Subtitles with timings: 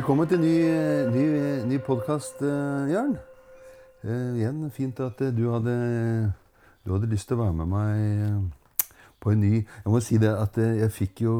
[0.00, 0.54] Velkommen til ny,
[1.12, 1.22] ny,
[1.68, 2.38] ny podkast,
[2.88, 3.18] Jørn.
[4.00, 5.74] Uh, igjen fint at eh, du hadde,
[6.86, 8.86] du hadde lyst til å være med meg eh,
[9.20, 11.36] på en ny Jeg må si det at eh, jeg fikk jo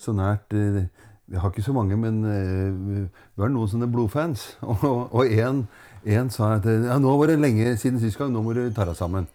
[0.00, 0.80] så nært eh,
[1.28, 3.04] Jeg har ikke så mange, men eh,
[3.36, 4.48] vi har noen sånne blodfans.
[5.20, 8.56] Og, en sa at eh, ja, nå var det lenge siden sist gang, nå må
[8.56, 9.28] du ta deg sammen.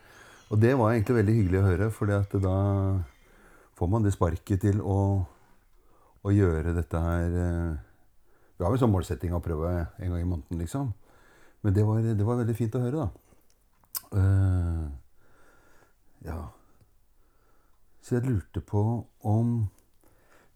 [0.50, 2.50] Og det var egentlig veldig hyggelig å høre, for da
[3.78, 5.02] får man det sparket til å,
[6.26, 7.85] å gjøre dette her eh,
[8.56, 10.94] Vi har jo sånn målsetting å prøve en gang i måneden, liksom.
[11.66, 13.10] Men det var, det var veldig fint å høre, da.
[14.16, 14.86] Uh,
[16.24, 16.36] ja
[18.04, 18.82] Så jeg lurte på
[19.26, 19.54] om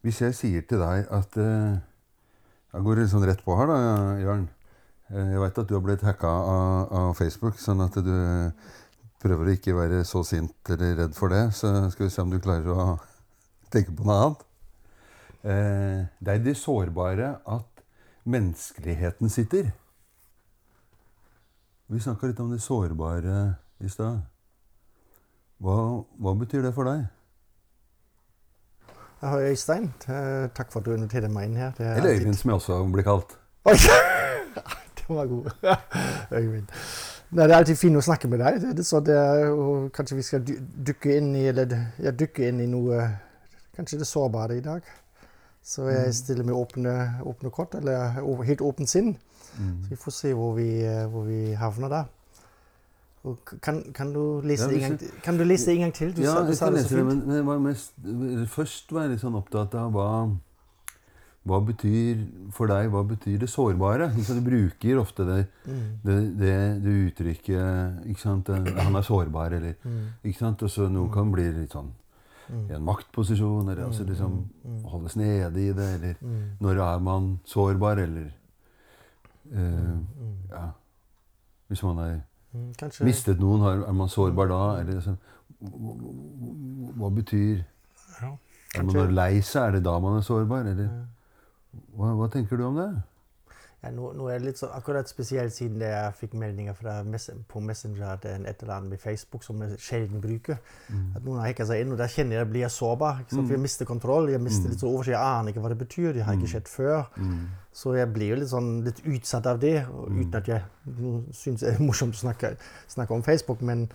[0.05, 1.79] Hvis jeg sier til deg at uh,
[2.75, 3.79] Jeg går litt sånn rett på her, da,
[4.21, 4.45] Jørn.
[5.09, 8.13] Eh, jeg veit at du har blitt hacka av, av Facebook, sånn at du
[9.19, 11.47] prøver å ikke være så sint eller redd for det.
[11.57, 12.85] Så skal vi se om du klarer å
[13.73, 14.45] tenke på noe annet.
[15.39, 17.68] Eh, det er de sårbare at
[18.29, 19.71] menneskeligheten sitter.
[21.89, 23.37] Vi snakka litt om det sårbare
[23.81, 24.19] i stad.
[25.59, 25.75] Hva,
[26.21, 27.07] hva betyr det for deg?
[29.19, 29.89] Hei, Øystein.
[30.07, 31.73] Eh, Takk for at du inviterte meg inn her.
[31.77, 33.33] Det er Eller Øyvind, Øyvind, som jeg også blir kalt.
[33.65, 33.73] Oi!
[34.99, 35.49] det var god.
[36.39, 36.69] Øyvind.
[37.31, 38.61] Nei, det er alltid fint å snakke med deg.
[38.77, 39.17] Det, så det
[39.97, 43.01] kanskje vi skal dy- dykke inn i, eller, ja, dykke inn i noe
[43.79, 44.83] Kanskje det sårbare i dag.
[45.63, 46.93] Så jeg stiller med åpne,
[47.27, 49.17] åpne kort, eller helt åpent sinn.
[49.59, 49.83] Mm.
[49.83, 52.05] Så vi får se hvor vi, eh, hvor vi havner.
[53.27, 56.13] Og kan, kan, du lese Ja, en gang, kan du lese en gang til?
[56.15, 57.91] Du ja, sa, du jeg sa kan det lese det, men, jeg var mest,
[58.53, 60.11] først var jeg litt sånn opptatt av hva
[61.49, 62.19] hva betyr
[62.53, 64.09] for deg hva betyr det sårbare?
[64.25, 64.35] Så?
[64.37, 65.99] Du bruker ofte det, Mm.
[66.03, 68.47] det, det, det uttrykket ikke sant?
[68.47, 70.07] Han er sårbar, eller Mm.
[70.23, 70.63] ikke sant?
[70.63, 71.91] Og så noen kan bli litt sånn
[72.49, 74.49] i en maktposisjon, eller altså liksom
[74.85, 76.43] holdes nede i det, eller Mm.
[76.59, 78.31] når er man sårbar, eller
[79.53, 79.97] uh,
[80.49, 80.69] Ja.
[81.67, 82.19] Hvis man har
[82.53, 84.79] Mm, Kanskje mistet noen, er man sårbar da?
[84.81, 85.15] Eller altså,
[86.97, 87.59] hva, betyr
[88.21, 88.31] ja.
[88.75, 90.65] Er man lei seg, er det da man er sårbar?
[90.65, 90.89] Eller?
[91.95, 92.87] Hva, hva tenker du om det?
[93.79, 96.75] Ja, nå, nå er det litt så, akkurat spesielt siden jeg fikk meldinger
[97.07, 100.57] mess på Messenger at det er et eller annet med Facebook som jeg sjelden bruker.
[101.15, 103.21] At noen har hacka seg inn, og da kjenner jeg at jeg blir sårbar.
[103.23, 103.47] Ikke sant?
[103.47, 104.27] For jeg mister kontroll.
[104.33, 105.15] Jeg mister litt så oversikt.
[105.15, 106.11] Jeg aner ikke hva det betyr.
[106.17, 107.05] Det har ikke skjedd før.
[107.79, 109.77] Så jeg blir jo litt, sånn, litt utsatt av det.
[109.87, 110.65] Og uten at jeg
[111.39, 112.57] syns det er morsomt å snakke,
[112.91, 113.87] snakke om Facebook, men,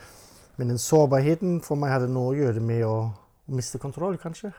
[0.56, 4.54] men den sårbarheten for meg hadde noe å gjøre med å, å miste kontroll, kanskje.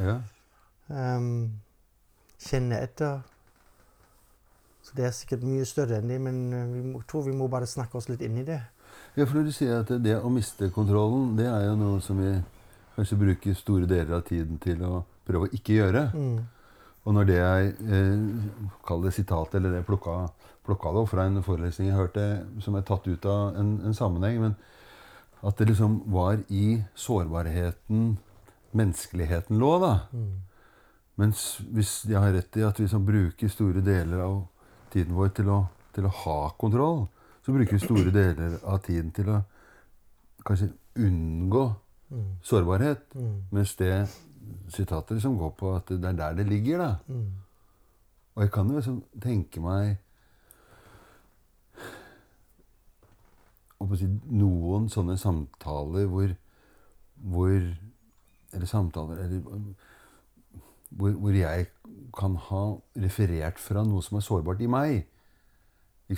[0.00, 0.22] Ja.
[0.88, 1.60] Um,
[2.40, 3.20] kjenne etter.
[4.90, 7.46] Så det er sikkert mye større enn det, men eh, vi må, tror vi må
[7.50, 8.58] bare snakke oss litt inn i det.
[9.14, 12.32] ja, for du sier at det å miste kontrollen, det er jo noe som vi
[12.96, 16.08] kanskje bruker store deler av tiden til å prøve å ikke gjøre.
[16.10, 16.40] Mm.
[17.06, 18.26] Og når det jeg eh,
[18.86, 20.26] Kall det sitat, eller det plukka,
[20.66, 22.26] plukka det opp fra en forelesning jeg hørte,
[22.66, 24.58] som er tatt ut av en, en sammenheng, men
[25.46, 28.16] at det liksom var i sårbarheten
[28.76, 29.94] menneskeligheten lå, da.
[31.20, 34.42] Mens hvis jeg har rett i at vi som bruker store deler av
[34.92, 35.60] tiden vår til å,
[35.94, 37.06] til å ha kontroll,
[37.44, 39.40] så bruker vi store deler av tiden til å
[40.46, 40.70] kanskje
[41.00, 41.64] unngå
[42.42, 43.14] sårbarhet.
[43.54, 43.94] Mens det
[44.72, 46.90] sitatet liksom går på at det er der det ligger, da.
[48.34, 49.98] Og jeg kan jo liksom tenke meg
[53.98, 56.34] si, noen sånne samtaler hvor,
[57.16, 57.56] hvor
[58.52, 59.42] Eller samtaler eller,
[60.90, 61.66] hvor, hvor jeg
[62.16, 62.64] kan ha
[62.98, 65.06] referert fra noe som er sårbart i meg.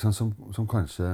[0.01, 1.09] Som, som kanskje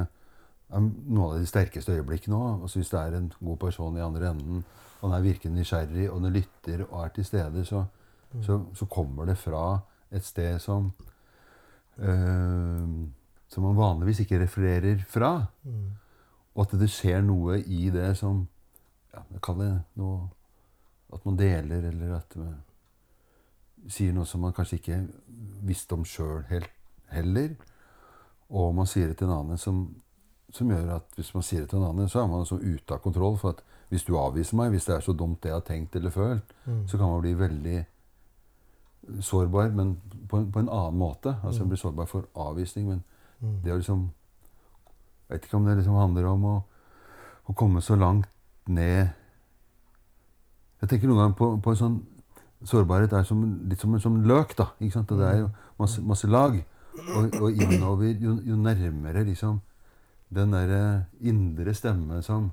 [0.68, 2.62] er noen av de sterkeste øyeblikkene òg.
[2.62, 4.64] Altså hvis det er en god person i andre enden,
[5.00, 7.84] og den er virkelig nysgjerrig, og den lytter og er til stede, så,
[8.42, 10.92] så, så kommer det fra et sted som
[11.98, 13.06] øh,
[13.48, 15.46] Som man vanligvis ikke refererer fra.
[16.54, 18.42] Og at det skjer noe i det som
[19.14, 20.28] ja, Kall det noe
[21.12, 22.58] At man deler, eller at man
[23.88, 24.98] sier noe som man kanskje ikke
[25.66, 26.44] visste om sjøl
[27.12, 27.56] heller.
[28.48, 29.82] Og man sier det til en annen som,
[30.52, 32.94] som gjør at hvis man sier det til en annen, så er man så ute
[32.94, 33.36] av kontroll.
[33.40, 35.96] For at hvis du avviser meg, hvis det er så dumt det jeg har tenkt
[35.96, 36.54] eller følt,
[36.86, 37.78] så kan man bli veldig
[39.24, 41.36] sårbar, men på en, på en annen måte.
[41.42, 43.04] Altså man blir sårbar for avvisning, men
[43.64, 44.10] det å liksom
[45.28, 46.54] Jeg vet ikke om det liksom handler om å,
[47.44, 48.26] å komme så langt
[48.66, 49.10] ned
[50.80, 51.98] Jeg tenker noen ganger på, på en sånn
[52.66, 54.72] Sårbarhet er som, litt som som løk, da.
[54.80, 55.12] Ikke sant?
[55.14, 56.56] Og det er jo masse, masse lag.
[56.98, 59.60] Og, og innover, jo, jo nærmere liksom
[60.34, 62.50] den derre indre stemme som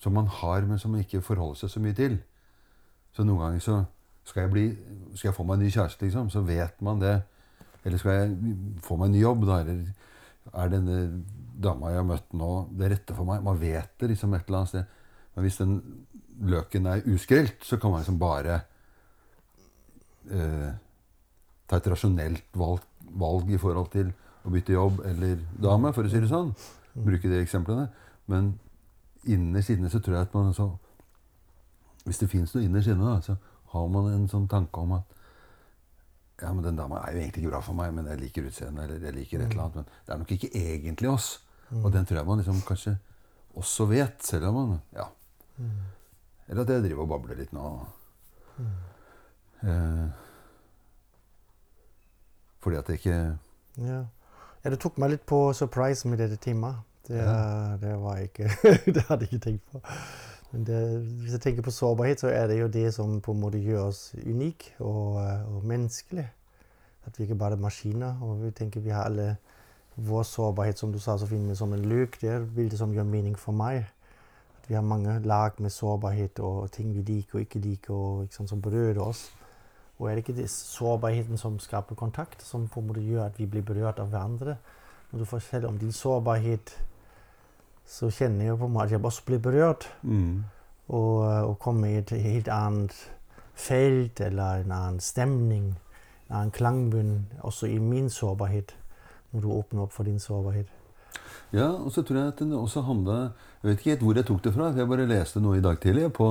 [0.00, 2.16] som man har, men som man ikke forholder seg så mye til.
[3.12, 3.74] Så noen ganger så,
[4.24, 4.64] skal jeg, bli,
[5.12, 7.18] skal jeg få meg en ny kjæreste, liksom, så vet man det.
[7.84, 9.58] Eller skal jeg få meg en ny jobb, da?
[9.60, 11.00] Eller er denne
[11.60, 12.50] dama jeg har møtt nå,
[12.80, 13.44] det rette for meg?
[13.44, 14.96] Man vet det liksom et eller annet sted.
[15.34, 15.76] Men hvis den
[16.40, 18.60] løken er uskrelt, så kan man liksom bare
[20.30, 20.70] eh,
[21.68, 22.84] ta et rasjonelt valg,
[23.20, 24.12] valg, i forhold til
[24.44, 26.54] å bytte jobb eller dame, for å si det sånn.
[26.94, 27.88] Bruke de eksemplene.
[28.30, 28.54] Men
[29.28, 30.72] innerst inne så tror jeg at man så
[32.00, 33.34] Hvis det fins noe innerst inne, da, så
[33.74, 35.18] har man en sånn tanke om at
[36.40, 38.86] ja, men den dama er jo egentlig ikke bra for meg, men jeg liker utseendet,
[38.86, 39.74] eller jeg liker et eller annet.
[39.76, 41.26] Men det er nok ikke egentlig oss.
[41.82, 42.94] Og den tror jeg man liksom kanskje
[43.60, 45.10] også vet, selv om man Ja.
[46.50, 47.66] Eller at jeg driver og babler litt nå.
[49.62, 50.06] Eh,
[52.60, 53.38] fordi at jeg ikke
[53.78, 54.04] Ja.
[54.64, 56.76] ja, det tok meg litt på surprise med dette temaet.
[57.08, 57.76] Det, Ja.
[57.80, 58.48] det var jeg ikke
[58.94, 59.80] Det hadde jeg ikke tenkt på.
[60.52, 60.80] Men det,
[61.22, 63.86] hvis jeg tenker på sårbarhet, så er det jo det som på en måte gjør
[63.88, 66.28] oss unike og, eh, og menneskelige.
[67.06, 68.18] At vi ikke bare er maskiner.
[68.22, 69.36] Og vi tenker vi har alle
[69.96, 72.18] vår sårbarhet, som du sa så fint, som en løk.
[72.20, 73.86] Det er et bilde som gjør mening for meg.
[74.70, 78.36] Vi har mange lag med sårbarhet og ting vi liker og ikke liker, og ikke
[78.36, 79.24] sant, som berører oss.
[79.98, 83.40] Og er det ikke det sårbarheten som skaper kontakt, som på en måte gjør at
[83.40, 84.54] vi blir berørt av hverandre?
[85.10, 86.70] Når du forteller om din sårbarhet,
[87.82, 89.90] så kjenner jeg på en måte at jeg også blir berørt.
[90.02, 90.44] mm,
[90.88, 91.18] Og,
[91.50, 92.94] og kommer i et helt annet
[93.54, 95.74] felt eller en annen stemning,
[96.28, 98.76] en annen klangbunn, også i min sårbarhet,
[99.32, 100.66] når du åpner opp for din sårbarhet.
[101.52, 104.26] Ja, og så tror jeg at den også handla Jeg vet ikke helt hvor jeg
[104.28, 104.70] tok det fra.
[104.72, 106.26] Jeg bare leste noe i dag tidlig på,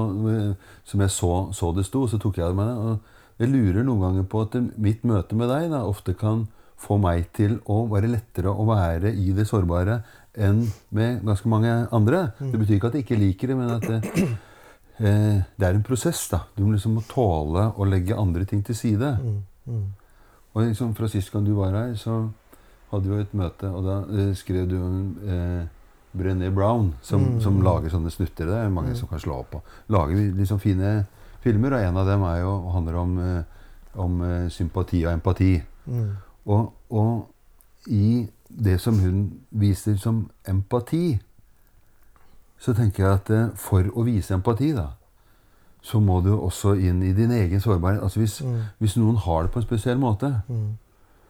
[0.89, 2.71] som jeg så, så det sto, så tok jeg det med.
[2.73, 6.47] Og jeg lurer noen ganger på at mitt møte med deg da, ofte kan
[6.79, 9.99] få meg til å være lettere å være i det sårbare
[10.39, 10.63] enn
[10.95, 12.29] med ganske mange andre.
[12.39, 14.27] Det betyr ikke at jeg ikke liker det, men at det,
[15.03, 16.25] eh, det er en prosess.
[16.31, 16.45] da.
[16.55, 19.13] Du må liksom tåle å legge andre ting til side.
[20.55, 22.23] Og liksom fra sist gang du var her, så
[22.89, 24.79] hadde vi jo et møte, og da eh, skrev du
[25.29, 25.67] eh,
[26.17, 27.41] Brené Brown, som, Mm.
[27.41, 28.45] som lager sånne snutter.
[28.45, 28.95] Det er mange Mm.
[28.95, 31.05] som kan slå opp og lage liksom fine
[31.43, 33.43] filmer, og en av dem er jo, handler om, eh,
[33.95, 35.61] om eh, sympati og empati.
[35.87, 36.09] mm,
[36.47, 37.27] Og, og
[37.87, 41.19] i det som hun viser som empati,
[42.59, 44.87] så tenker jeg at eh, for å vise empati, da,
[45.81, 48.01] så må du også inn i din egen sårbarhet.
[48.03, 50.77] Altså hvis, mm, hvis noen har det på en spesiell måte, mm,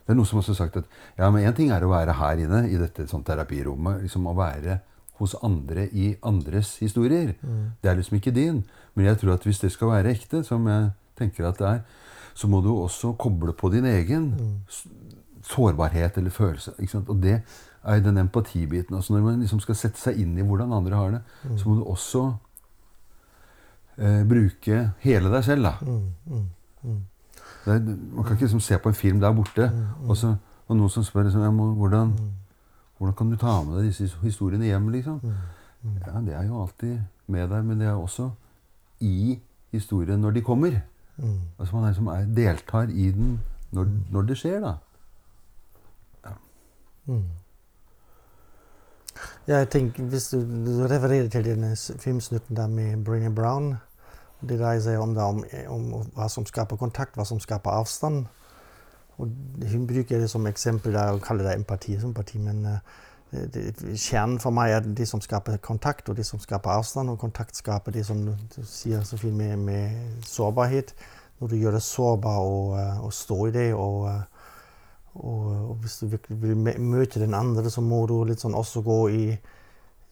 [0.09, 0.85] det er noen som også har sagt at
[1.19, 3.99] ja, men én ting er å være her inne i dette sånn terapirommet.
[4.01, 4.79] liksom Å være
[5.19, 7.35] hos andre i andres historier.
[7.43, 8.63] mm, Det er liksom ikke din.
[8.95, 11.83] Men jeg tror at hvis det skal være ekte, som jeg tenker at det er,
[12.33, 14.55] så må du også koble på din egen mm,
[15.45, 16.73] sårbarhet eller følelse.
[16.79, 17.09] Ikke sant?
[17.13, 17.43] Og det
[17.83, 18.95] er den empatibiten.
[18.95, 21.21] Altså når man liksom skal sette seg inn i hvordan andre har det,
[21.61, 22.25] så må du også
[23.97, 25.69] eh, bruke hele deg selv.
[25.69, 25.75] da.
[27.73, 27.79] Er,
[28.15, 29.71] man kan ikke liksom se på en film der borte,
[30.07, 30.35] og så
[30.69, 32.11] og noen som spør liksom, må, hvordan,
[32.97, 34.89] hvordan kan du ta med deg disse historiene hjem.
[34.93, 35.21] liksom?
[36.05, 38.29] Ja, Det er jo alltid med deg, men det er også
[38.99, 39.39] i
[39.71, 40.81] historien når de kommer.
[41.17, 41.39] mm.
[41.59, 43.39] Altså Man er, liksom, er, deltar i den
[43.71, 44.75] når, når det skjer, da.
[47.05, 47.23] Mm.
[49.47, 53.75] Ja, jeg tenker, Hvis du, du refererer til denne filmsnutten der med Brené Brown
[54.41, 55.43] Det dreier seg om, det om,
[55.73, 58.27] om hva som skaper kontakt, hva som skaper avstand.
[59.19, 59.27] Og
[59.71, 61.99] Hun bruker det som eksempel der, og kaller det empati.
[61.99, 62.79] sympati, Men eh,
[63.53, 67.09] det, kjernen for meg er det som skaper kontakt, og det som skaper avstand.
[67.09, 70.95] Og kontakt skaper det som du, sier så fint med, med sårbarhet.
[71.39, 73.73] Når du gjør det sårbar og å stå i det.
[73.73, 74.21] og eh,
[75.19, 78.99] og, og hvis du vil møte den andre, så må du litt sånn også gå
[79.09, 79.23] i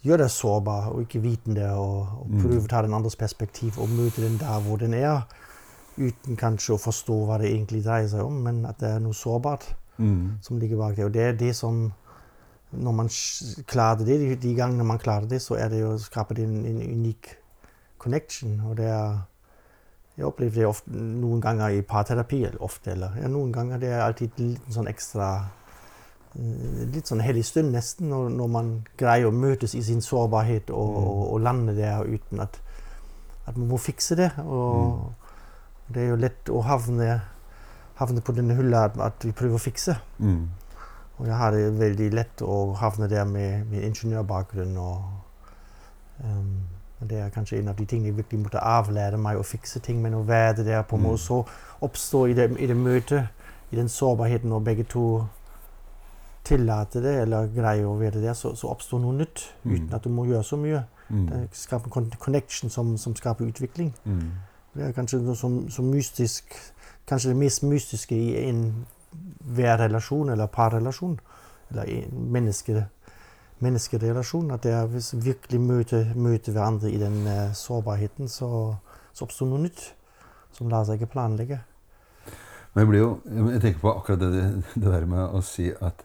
[0.05, 2.41] Gjør deg sårbar og ikke vitende, og, og Mm.
[2.43, 5.23] prøve å ta den andres perspektiv og møte den der hvor den er.
[5.97, 9.13] Uten kanskje å forstå hva det egentlig dreier seg om, men at det er noe
[9.17, 10.37] sårbart Mm.
[10.41, 11.05] som ligger bak det.
[11.05, 11.93] Og det er det som
[12.71, 13.07] Når man
[13.65, 16.65] klarer det, de, de gangene man klarer det, så er det jo, skaper det en,
[16.65, 17.29] en unik
[17.97, 18.59] connection.
[18.69, 19.21] Og det er
[20.17, 23.77] Jeg opplever det ofte, noen ganger i parterapi, ofte, eller ja, noen ganger.
[23.79, 25.27] Det er alltid en liten sånn ekstra
[26.93, 28.67] Litt sånn hellig stund, nesten, når, når man
[28.97, 31.07] greier å møtes i sin sårbarhet og, Mm.
[31.07, 32.59] og, og lande der uten at,
[33.47, 34.31] at man må fikse det.
[34.45, 35.13] Og
[35.93, 37.21] det er jo lett å havne,
[37.95, 39.95] havne på denne hylla at, at vi prøver å fikse.
[40.19, 40.49] Mm.
[41.17, 44.75] Og jeg har det veldig lett å havne der med, min ingeniørbakgrunn.
[44.77, 45.01] Og,
[46.23, 46.51] um,
[47.09, 50.01] det er kanskje en av de tingene jeg virkelig måtte avlære meg å fikse ting,
[50.01, 51.09] men å være der på en Mm.
[51.09, 51.39] måte så
[51.81, 53.27] oppstå i det, i det møtet,
[53.71, 55.25] i den sårbarheten, når begge to
[56.47, 59.43] tillater det, eller greier å være der, så, så oppstår noe nytt.
[59.63, 59.73] Mm.
[59.73, 60.83] Uten at du må gjøre så mye.
[61.09, 61.27] Mm.
[61.31, 63.93] Det skaper en connection som, som skaper utvikling.
[64.05, 64.31] Mm.
[64.77, 66.55] Det er kanskje noe som, som mystisk
[67.07, 71.13] Kanskje det mest mystiske i enhver relasjon eller parrelasjon.
[71.71, 72.81] Eller menneske,
[73.63, 74.51] menneskerelasjon.
[74.51, 78.75] At det er hvis vi virkelig møter, møter hverandre i den uh, sårbarheten, så,
[79.13, 79.85] så oppstår noe nytt.
[80.51, 81.61] Som lar seg ikke planlegge.
[82.73, 83.09] Men jeg blir jo
[83.53, 84.43] Jeg tenker på akkurat det,
[84.75, 86.03] det der med å si at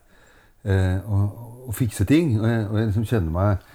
[0.65, 2.35] eh, og å, fikse ting.
[2.41, 3.69] Og jeg, og jeg liksom kjenner meg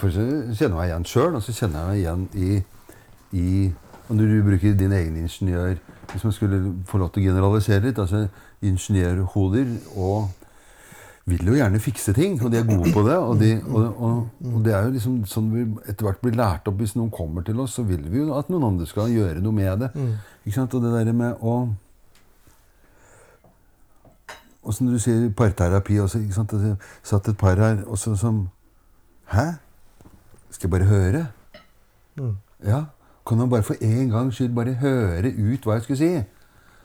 [0.00, 2.52] Først kjenner jeg meg igjen sjøl, og så kjenner jeg meg igjen i,
[3.36, 3.48] i
[4.08, 5.74] og Når du bruker din egen ingeniør
[6.12, 8.22] Hvis man skulle få lov til å generalisere litt altså
[8.64, 10.30] Ingeniørhoder og
[11.24, 13.16] vil jo gjerne fikse ting, og de er gode på det.
[13.16, 16.68] Og, de, og, og, og det er jo liksom sånn vi etter hvert blir lært
[16.68, 16.76] opp.
[16.80, 19.56] Hvis noen kommer til oss, så vil vi jo at noen andre skal gjøre noe
[19.56, 19.90] med det.
[20.44, 20.76] Ikke sant?
[20.76, 21.56] Og det der med å
[24.64, 26.18] Og som du sier, parterapi også.
[26.24, 26.50] ikke sant?
[26.50, 28.48] Det satt et par her også som
[29.32, 29.44] Hæ?
[30.50, 31.26] Skal jeg bare høre?
[32.16, 32.36] Mm.
[32.64, 32.84] Ja.
[33.26, 36.22] Kan man bare for en gangs skyld bare høre ut hva jeg skulle si?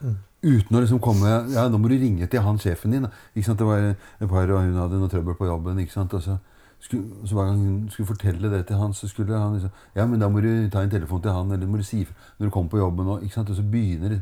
[0.01, 0.15] Mm.
[0.43, 3.07] Uten å liksom komme Ja, nå må du ringe til han sjefen din.
[3.36, 3.59] Ikke sant?
[3.59, 5.79] Det var et par, og hun hadde noe trøbbel på jobben.
[5.83, 6.13] ikke sant?
[6.13, 6.38] Og så,
[6.79, 10.05] skulle, så hver gang hun skulle fortelle det til han, så skulle han liksom Ja,
[10.05, 12.07] men da må du ta en telefon til han, eller må du si
[12.38, 13.05] når du kommer på jobben.
[13.05, 13.19] nå.
[13.19, 13.50] ikke sant?
[13.50, 14.21] og så begynner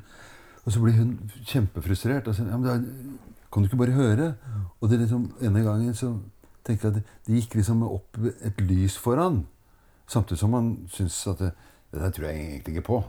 [0.66, 2.28] Og så blir hun kjempefrustrert.
[2.28, 3.27] Og så, ja, men da,
[3.58, 4.28] kan du ikke bare høre?
[4.80, 6.12] Og det liksom, ene gangen så
[6.68, 9.42] tenker jeg at det, gikk liksom opp et lys foran.
[10.08, 11.50] Samtidig som man syns at det,
[11.92, 13.00] det der tror jeg egentlig ikke på.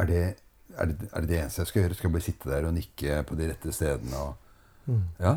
[0.00, 0.22] Er det,
[0.74, 1.94] er, det, er det det eneste jeg skal gjøre?
[1.98, 4.22] Skal jeg bare sitte der og nikke på de rette stedene?
[4.28, 4.40] Og,
[4.84, 5.00] Mm.
[5.16, 5.30] ja?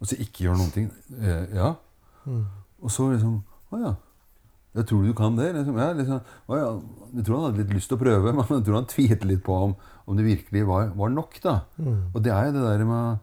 [0.00, 0.86] Og så ikke gjøre noen ting?
[1.12, 1.74] Eh, ja.
[2.24, 2.44] Mm.
[2.80, 3.34] Og så liksom
[3.72, 3.90] Å ja.
[4.72, 5.50] Jeg tror du kan det?
[5.58, 6.70] Liksom, ja, liksom, å ja.
[7.18, 9.42] Jeg tror han hadde litt lyst til å prøve, men jeg tror han tvilte litt
[9.44, 9.74] på om,
[10.06, 11.38] om det virkelig var, var nok.
[11.42, 11.58] da.
[11.76, 12.00] Mm.
[12.14, 13.18] Og det er jo det der med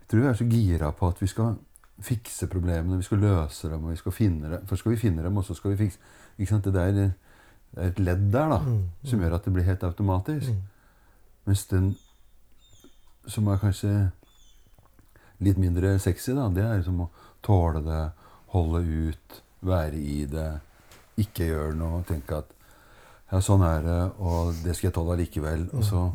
[0.00, 1.56] Jeg tror vi er så gira på at vi skal
[2.00, 4.66] fikse problemene, vi skal løse dem, og vi skal finne dem.
[4.66, 5.98] Først skal vi finne dem, og så skal vi fikse
[6.38, 6.64] ikke sant?
[6.64, 7.12] Det, der, det
[7.76, 8.58] er et ledd der da,
[9.04, 10.50] som gjør at det blir helt automatisk.
[11.46, 11.92] Mens den
[13.28, 13.92] som er kanskje
[15.40, 17.10] litt mindre sexy, da, det er liksom å
[17.44, 18.02] tåle det,
[18.54, 20.48] holde ut, være i det,
[21.20, 22.50] ikke gjøre noe, tenke at
[23.30, 25.68] ja, sånn er det, og det skal jeg tåle allikevel.
[25.76, 26.06] Og så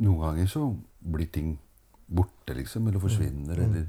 [0.00, 0.62] Noen ganger så
[1.12, 1.50] blir ting
[2.08, 3.88] borte, liksom, eller forsvinner, eller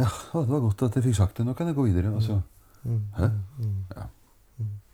[0.00, 2.14] Ja, det var godt at jeg fikk sagt det, nå kan jeg gå videre.
[2.16, 2.40] Og så
[3.16, 3.28] Hæ?
[3.94, 4.06] Ja.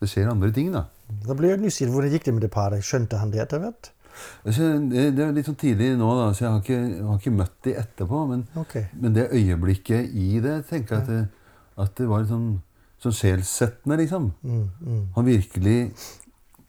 [0.01, 0.85] Det skjer andre ting, da.
[1.25, 1.93] Da blir jeg nysgjerrig.
[1.95, 2.85] Hvordan gikk det med det paret?
[2.85, 3.93] Skjønte han det etter hvert?
[4.43, 7.57] Altså, det, er litt sånn tidlig nå, da, så jeg har ikke, har ikke møtt
[7.65, 8.23] de etterpå.
[8.33, 8.89] Men, okay.
[8.99, 11.37] men det øyeblikket i det, tenker jeg at
[11.77, 12.49] at det var litt sånn,
[13.03, 14.31] sånn sjelsettende, liksom.
[14.43, 15.93] Mm, mm, Han virkelig,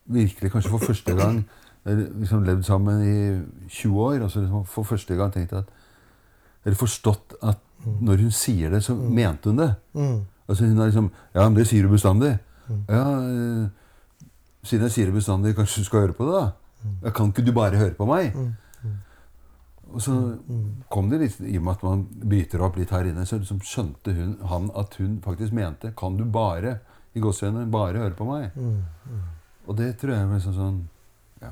[0.06, 1.46] virkelig kanskje for første gang
[1.88, 5.70] liksom levd sammen i 20 år, og så liksom for første gang tenkt at
[6.66, 7.60] Eller forstått at
[8.02, 9.70] når hun sier det, så mente hun det.
[9.94, 12.40] mm, Altså hun har liksom Ja, men det sier du bestandig.
[12.90, 13.70] Ja, eh,
[14.64, 16.42] siden jeg sier det bestandig, kanskje du skal høre på det,
[17.04, 17.12] da?
[17.12, 18.34] Kan ikke du bare høre på meg?
[19.94, 20.14] Og så
[20.92, 23.62] kom det litt I og med at man bryter opp litt her inne, så liksom
[23.64, 26.80] skjønte hun, han at hun faktisk mente Kan du bare
[27.16, 28.58] i gåseøynene bare høre på meg?
[29.68, 30.80] Og det tror jeg er liksom sånn
[31.42, 31.52] ja.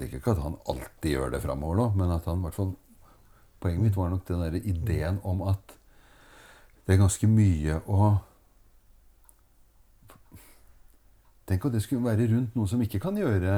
[0.00, 2.54] Tenker ikke at han alltid gjør det framover nå, men at han i
[3.58, 5.74] Poenget mitt var nok den der ideen om at
[6.86, 8.12] det er ganske mye å
[11.48, 13.54] Tenk at det skulle være rundt noen som ikke kan gjøre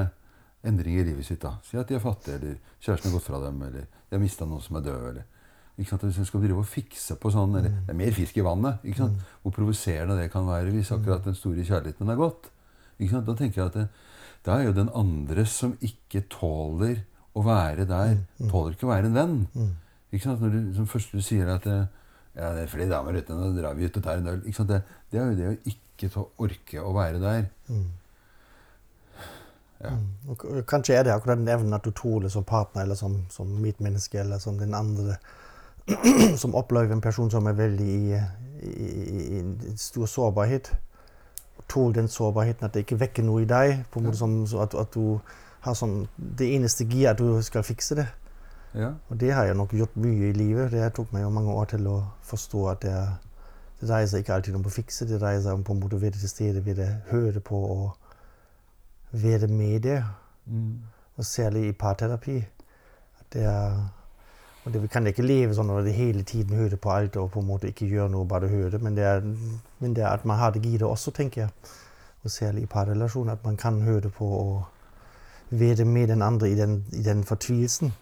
[0.64, 1.40] endringer i livet sitt.
[1.42, 1.54] da.
[1.64, 4.44] Si at de er fattige, eller kjæresten har gått fra dem, eller de har mista
[4.46, 5.08] noen som er død.
[5.10, 5.24] eller
[5.80, 6.02] ikke sant?
[6.04, 8.78] Hvis en skal drive og fikse på sånn, eller Det er mer fisk i vannet.
[8.84, 9.20] ikke sant?
[9.42, 12.50] Hvor provoserende det kan være hvis akkurat den store kjærligheten er gått.
[13.00, 13.26] Ikke sant?
[13.26, 13.88] Da tenker jeg at det,
[14.44, 17.00] det er jo den andre som ikke tåler
[17.34, 18.18] å være der,
[18.50, 19.38] tåler ikke å være en venn.
[20.12, 20.40] Ikke sant?
[20.42, 21.78] Når du, som først du sier at det,
[22.36, 24.42] ja, det er flere damer ute, nå drar vi ut og tar en øl.
[24.44, 24.68] Ikke sant?
[24.68, 27.48] Det, det er jo det å ikke orke å være der.
[29.80, 29.94] Ja.
[30.28, 33.46] Og kanskje er det akkurat den evnen at du tåler som partner eller som, som
[33.46, 35.16] medmenneske eller som den andre
[36.36, 38.20] som opplever en person som er veldig i,
[38.62, 40.72] i, i, i stor sårbarhet.
[41.68, 43.84] Tål den sårbarheten, at det ikke vekker noe i deg.
[43.90, 45.20] på en måte som, så at, at du
[45.60, 48.06] har sånn, Det eneste gir at du skal fikse det.
[48.74, 48.92] Ja.
[49.08, 50.70] Og det har jeg nok gjort mye i livet.
[50.72, 52.94] Det tok meg jo mange år til å forstå at det,
[53.80, 55.98] det dreier seg ikke alltid om å fikse, det dreier seg om på en måte
[55.98, 58.09] å være til stede, være høre på og
[59.12, 60.04] være med det.
[60.46, 60.78] Mm.
[61.16, 62.36] Og særlig i parterapi.
[63.20, 63.76] At det er,
[64.64, 67.30] og det, vi kan ikke leve sånn at det hele tiden hører på alt og
[67.34, 68.78] på en måte ikke gjør noe, bare høre.
[68.78, 69.22] Men det er,
[69.78, 71.72] men det er at man har det giret også, tenker jeg.
[72.24, 73.32] Og særlig i parrelasjoner.
[73.32, 74.62] At man kan høre på og
[75.50, 77.92] være med den andre i den, i den fortvilelsen.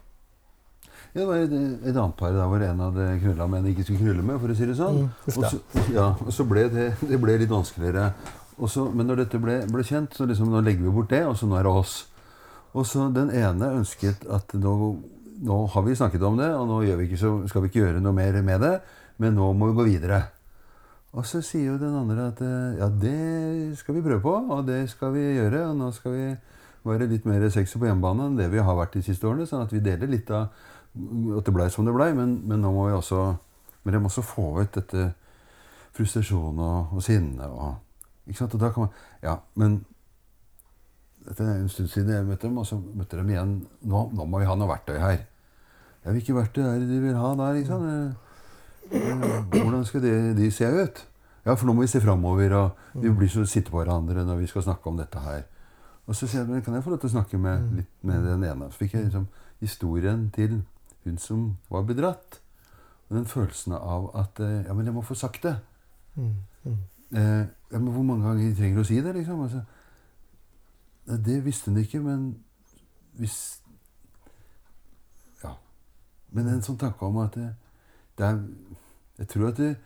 [1.15, 1.53] Ja, det var et,
[1.88, 4.53] et annet par der hvor en hadde knulla med en ikke skulle knulle med, for
[4.53, 4.99] å si det sånn.
[5.07, 8.11] Mm, og, så, ja, og så ble det, det ble litt vanskeligere
[8.59, 11.23] og så, men når dette ble, ble kjent, så liksom, nå legger vi bort det,
[11.27, 11.99] og så nå er det oss.
[12.77, 14.73] Og så den ene ønsket at nå,
[15.47, 18.17] nå har vi snakket om det, og nå vi ikke, skal vi ikke gjøre noe
[18.17, 18.75] mer med det,
[19.23, 20.23] men nå må vi gå videre.
[21.17, 22.41] Og så sier jo den andre at
[22.79, 25.65] ja, det skal vi prøve på, og det skal vi gjøre.
[25.71, 26.27] Og nå skal vi
[26.88, 29.49] være litt mer sexy på hjemmebane enn det vi har vært de siste årene.
[29.49, 30.53] Sånn at vi deler litt av
[31.38, 33.23] at det blei som det blei, men, men, nå må vi også
[33.85, 35.05] Men jeg må også få ut dette
[35.97, 37.77] frustrasjon og, og sinne og
[38.28, 38.54] Ikke sant?
[38.54, 38.92] Og da kan man
[39.25, 39.80] Ja, men
[41.26, 43.66] dette er en stund siden jeg møtte dem, og så møtte dem igjen.
[43.82, 45.26] Nå, nå må vi ha noe verktøy her.
[46.04, 47.58] Ja, hvilke verktøy er det de vil ha der?
[47.58, 48.25] Ikke sant?
[49.52, 51.04] Hvordan skal de, de se ut?
[51.44, 54.42] Ja, for nå må vi se framover, og vi blir så sitte på hverandre når
[54.42, 55.44] vi skal snakke om dette her.
[56.08, 58.44] Og så sier jeg kan jeg få lov til å snakke med, litt med den
[58.49, 58.70] ene.
[58.73, 59.26] Så fikk jeg liksom
[59.61, 60.62] historien til
[61.04, 62.40] hun som var bedratt.
[63.08, 65.58] Og den følelsen av at eh, Ja, men jeg må få sagt det.
[67.12, 69.41] Eh, ja, men hvor mange ganger trenger du å si det, liksom?
[69.45, 69.62] Altså,
[71.25, 72.29] det visste hun ikke, men
[73.19, 73.61] hvis
[75.43, 75.55] Ja.
[76.31, 77.55] Men en sånn tanke om at det,
[78.19, 78.43] det er
[79.19, 79.77] Jeg tror at det,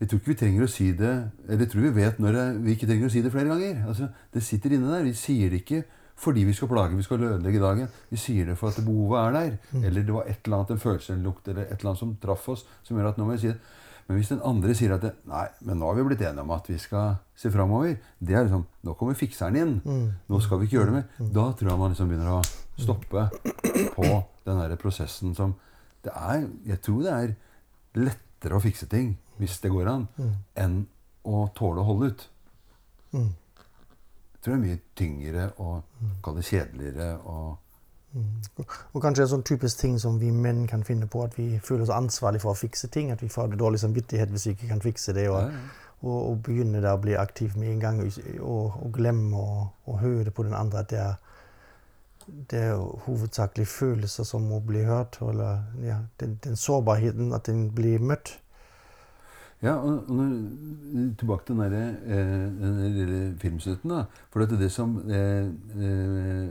[0.00, 2.46] jeg tror ikke vi trenger å si det Eller jeg tror vi vet når det,
[2.64, 3.84] vi ikke trenger å si det flere ganger.
[3.86, 5.04] Altså, det sitter inne der.
[5.04, 5.84] Vi sier det ikke
[6.16, 7.88] fordi vi skal plage, vi skal ødelegge dagen.
[8.08, 9.56] Vi sier det for at behovet er der.
[9.72, 9.82] Mm.
[9.84, 12.14] Eller det var et eller annet, en følelse, en lukt eller et eller annet som
[12.22, 13.58] traff oss, som gjør at nå må vi si det.
[14.06, 16.52] Men hvis den andre sier at det, nei, men nå har vi blitt enige om
[16.54, 19.72] at vi skal se framover Det er liksom Nå kommer fikseren inn.
[19.82, 20.04] Mm.
[20.30, 21.08] Nå skal vi ikke gjøre det mer.
[21.18, 21.32] Mm.
[21.34, 22.42] Da tror jeg man liksom begynner å
[22.78, 23.24] stoppe
[23.96, 24.06] på
[24.46, 25.56] den der prosessen som
[26.06, 27.34] det er Jeg tror det er
[27.98, 30.32] lettere å fikse ting hvis det går an, mm.
[30.62, 30.76] enn
[31.28, 32.22] å tåle å holde ut.
[33.12, 37.08] Jeg tror det er mye tyngre og kall det kjedeligere.
[37.26, 37.65] og.
[38.14, 41.84] Og kanskje en sånn typisk ting som vi menn kan finne på, at vi føler
[41.84, 43.10] oss ansvarlig for å fikse ting.
[43.12, 45.26] At vi får dårlig samvittighet hvis vi ikke kan fikse det.
[45.28, 45.52] Og,
[46.00, 49.46] og, og begynne da å bli aktiv med en gang og, og glemme
[49.84, 50.84] å høre på den andre.
[50.84, 51.16] at det er
[52.50, 52.74] det er
[53.06, 55.18] hovedsakelig følelser som må bli hørt.
[55.22, 58.38] Eller ja, den, den, sårbarheten, at den blir møtt.
[59.62, 62.26] Ja, og, og tilbake til den, der, eh,
[62.60, 63.90] den lille filmstøtten.
[63.90, 65.46] da, For det, det som, eh,
[65.80, 66.50] eh,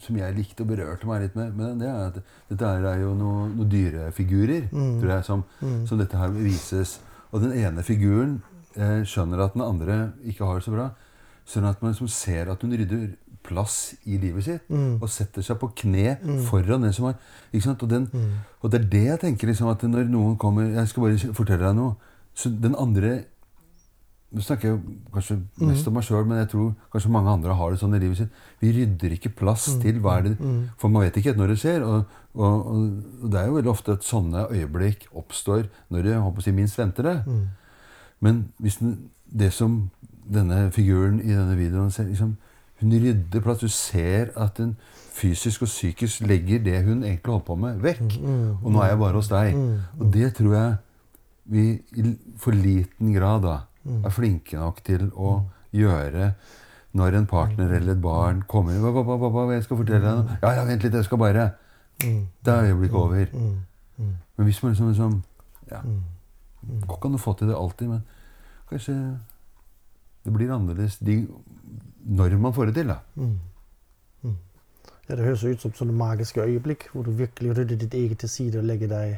[0.00, 2.18] som jeg likte og berørte meg litt med, med det er at
[2.50, 4.92] dette er jo noen noe dyrefigurer mm.
[5.00, 5.80] tror jeg, som, mm.
[5.88, 6.98] som, dette her vises.
[7.30, 8.38] Og den ene figuren
[8.74, 10.90] eh, skjønner at den andre ikke har det så bra.
[11.48, 13.10] Sånn at man liksom ser at hun rydder
[13.46, 14.98] plass i livet sitt mm.
[15.00, 16.40] og setter seg på kne mm.
[16.48, 17.16] foran den som har?
[17.52, 18.32] Og, den, mm.
[18.60, 21.64] og det er det jeg tenker liksom at når noen kommer Jeg skal bare fortelle
[21.64, 21.96] deg noe.
[22.36, 23.24] Så den andre
[24.30, 27.72] Nå snakker jeg kanskje mest om meg sjøl, men jeg tror kanskje mange andre har
[27.72, 28.42] det sånn i livet sitt.
[28.62, 29.80] Vi rydder ikke plass mm.
[29.82, 30.58] til hva er det mm.
[30.78, 31.86] For man vet ikke helt når det skjer.
[31.86, 32.84] Og, og, og,
[33.26, 36.78] det er jo veldig ofte at sånne øyeblikk oppstår når du håper å si, minst
[36.78, 37.16] venter det.
[37.26, 37.40] Mm.
[38.22, 38.92] Men hvis den,
[39.26, 39.80] det som
[40.30, 42.36] denne figuren i denne videoen ser liksom,
[42.80, 43.58] Hun rydder plass.
[43.60, 44.76] Du ser at hun
[45.12, 48.14] fysisk og psykisk legger det hun egentlig holder på med, vekk.
[48.62, 49.58] Og nå er jeg bare hos deg.
[49.98, 50.78] Og det tror jeg
[51.50, 51.64] vi
[51.98, 53.69] i for liten grad da, mm.
[53.84, 55.46] Er flinke nok til å mm.
[55.72, 56.32] gjøre
[56.92, 60.64] når en partner eller et barn kommer inn 'Jeg skal fortelle deg noe.' 'Ja, ja,
[60.64, 61.50] vent litt, jeg skal bare'
[62.44, 63.26] Da er øyeblikket over.
[64.36, 65.22] Men hvis man liksom, liksom
[65.70, 65.80] ja,
[66.60, 68.02] Går ikke an å få til det alltid, men
[68.68, 68.94] kanskje
[70.24, 71.14] det blir annerledes de,
[72.04, 72.98] når man får det til, da.
[75.08, 78.28] Ja, Det høres ut som sånne magiske øyeblikk hvor du virkelig rydder ditt eget til
[78.28, 79.16] side og legger deg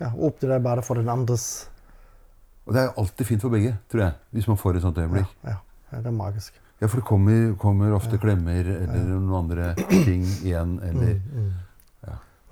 [0.00, 1.68] ja, åpner deg bare for den andres
[2.66, 5.30] Og det er alltid fint for begge, tror jeg, hvis man får et sånt øyeblikk.
[5.44, 5.56] Ja,
[5.92, 6.60] ja det er magisk.
[6.82, 9.74] Ja, for det kommer, kommer ofte klemmer eller noen andre
[10.08, 11.52] ting igjen, eller mm, mm.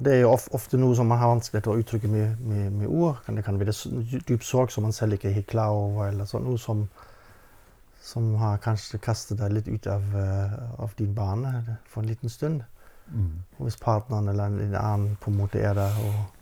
[0.01, 2.89] Det er jo ofte noe som man har vanskelig til å uttrykke med, med, med
[2.89, 3.19] ord.
[3.27, 3.75] Det kan være
[4.31, 6.87] dyp sorg som man selv ikke er klar over, eller sånn, noe som,
[8.01, 11.53] som har kanskje kastet deg litt ut av, uh, av din bane
[11.85, 12.65] for en liten stund.
[13.13, 13.43] Mm.
[13.59, 16.40] Hvis partneren eller en annen på en måte er der og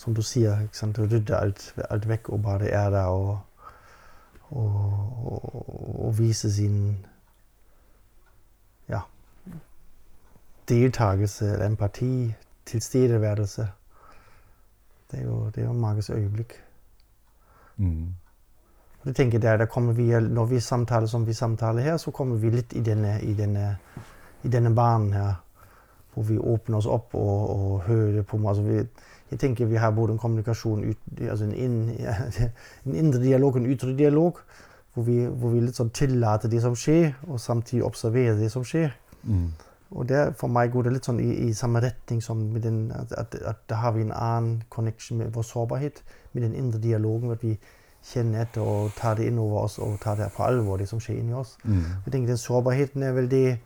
[0.00, 0.98] som du sier, ikke sant?
[0.98, 3.40] rydde alt, alt vekk og bare er der og,
[4.50, 4.78] og,
[5.32, 6.78] og, og vise sin
[8.88, 9.02] ja,
[10.68, 12.32] deltakelse, empati,
[12.66, 13.68] tilstedeværelse.
[15.10, 16.54] Det er jo, det er jo Markeds øyeblikk.
[17.76, 18.14] Mm.
[19.04, 22.36] Det tenker jeg der kommer vi, Når vi samtaler som vi samtaler her, så kommer
[22.36, 23.76] vi litt i denne, i denne,
[24.42, 25.34] i denne banen her.
[26.14, 28.84] Hvor vi åpner oss opp og, og hører på altså vi,
[29.30, 30.84] jeg tenker vi har både en kommunikasjon,
[31.20, 31.80] altså en, inn,
[32.86, 34.42] en, indre dialog og en ytre dialog.
[34.90, 38.64] Hvor vi, hvor vi litt sånn tillater det som skjer, og samtidig observerer det som
[38.66, 38.90] skjer.
[39.22, 39.52] Mm.
[39.90, 42.80] Og der, For meg går det litt sånn i, i samme retning som med den,
[42.94, 46.02] at, at, at, da har vi en annen connection med vår sårbarhet.
[46.32, 47.30] Med den indre dialogen.
[47.30, 47.54] At vi,
[48.06, 51.00] kjenner etter og tar det inn over oss og tar det på alvor, det som
[51.02, 51.56] skjer inni oss.
[51.64, 51.82] Mm.
[52.06, 53.60] Jeg tenker Den sårbarheten er vel det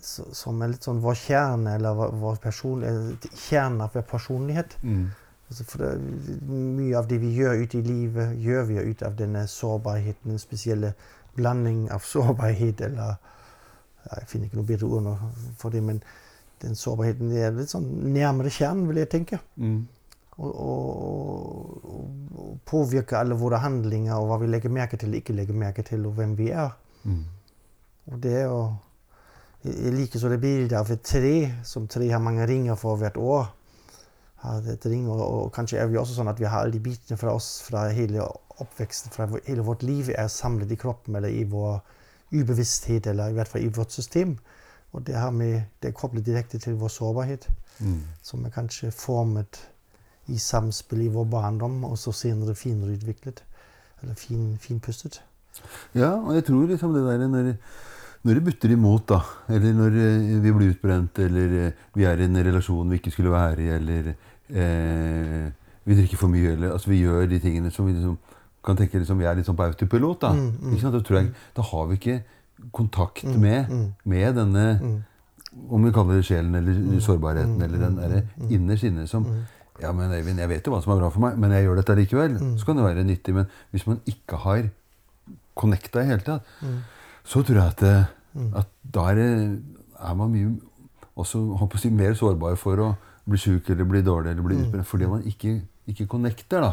[0.00, 2.84] som er litt sånn vår kjerne, eller vår, person,
[3.28, 4.76] kjerne av vår personlighet.
[4.82, 5.10] Mm.
[5.50, 9.16] Altså for det, mye av det vi gjør ute i livet, gjør vi ut av
[9.18, 10.32] denne sårbarheten.
[10.32, 10.94] En spesielle
[11.36, 13.18] blanding av sårbarhet eller
[14.00, 15.08] Jeg finner ikke noe bedre ord
[15.60, 15.98] for det, men
[16.62, 19.38] den sårbarheten det er litt sånn nærmere kjernen, vil jeg tenke.
[19.60, 19.82] Mm.
[20.40, 25.36] Og, og, og, og påvirker alle våre handlinger og hva vi legger merke til ikke
[25.36, 26.72] legger merke til, og hvem vi er.
[27.04, 27.26] Mm.
[28.08, 28.62] Og det er jo
[29.64, 31.34] Jeg liker så det bildet av et tre,
[31.68, 33.50] som tre har mange ringer for hvert år.
[34.40, 36.80] Har et ring, og, og kanskje er vi også sånn at vi har alle de
[36.80, 38.24] bitene fra oss fra hele
[38.60, 41.80] oppveksten, fra hele vårt liv er samlet i kroppen eller i vår
[42.32, 44.36] ubevissthet, eller i hvert fall i vårt system.
[44.92, 48.02] Og det, har vi, det er koblet direkte til vår sårbarhet, Mm.
[48.22, 49.56] som er kanskje formet
[50.28, 53.40] i samspill i vår barndom, og så senere finere utviklet.
[54.02, 55.22] Eller fin, finpustet.
[55.94, 57.48] Ja, og jeg tror liksom det der når,
[58.22, 62.20] når det butter imot, da, eller når eh, vi blir utbrent, eller eh, vi er
[62.20, 65.46] i en relasjon vi ikke skulle være i, eller eh,
[65.88, 68.18] vi drikker for mye, eller altså vi gjør de tingene som vi liksom
[68.64, 70.34] kan tenke liksom, vi er litt sånn på autopilot, da.
[70.36, 70.82] Mm, mm?
[70.82, 72.18] Da, tror jeg, da har vi ikke
[72.76, 74.98] kontakt Mm, med, mm, med denne, mm,
[75.72, 78.50] om vi kaller det sjelen eller Mm, sårbarheten, mm, eller den mm, derre mm.
[78.50, 79.40] innerst inne som mm,
[79.80, 81.78] Ja, men Eivind, jeg vet jo hva som er bra for meg, men jeg gjør
[81.80, 82.34] dette likevel.
[82.36, 82.58] Mm.
[82.60, 83.32] Så kan det være nyttig.
[83.32, 84.66] Men hvis man ikke har
[85.56, 86.74] connecta i hele tatt, mm,
[87.30, 87.94] så tror jeg at, det,
[88.34, 88.50] mm.
[88.58, 89.20] at da er,
[90.00, 90.50] er man mye
[91.20, 92.90] også håper jeg mer sårbar for å
[93.28, 94.64] bli sjuk eller bli dårlig eller bli Mm.
[94.66, 94.86] utbrent.
[94.90, 96.72] Fordi man ikke, ikke connecter da,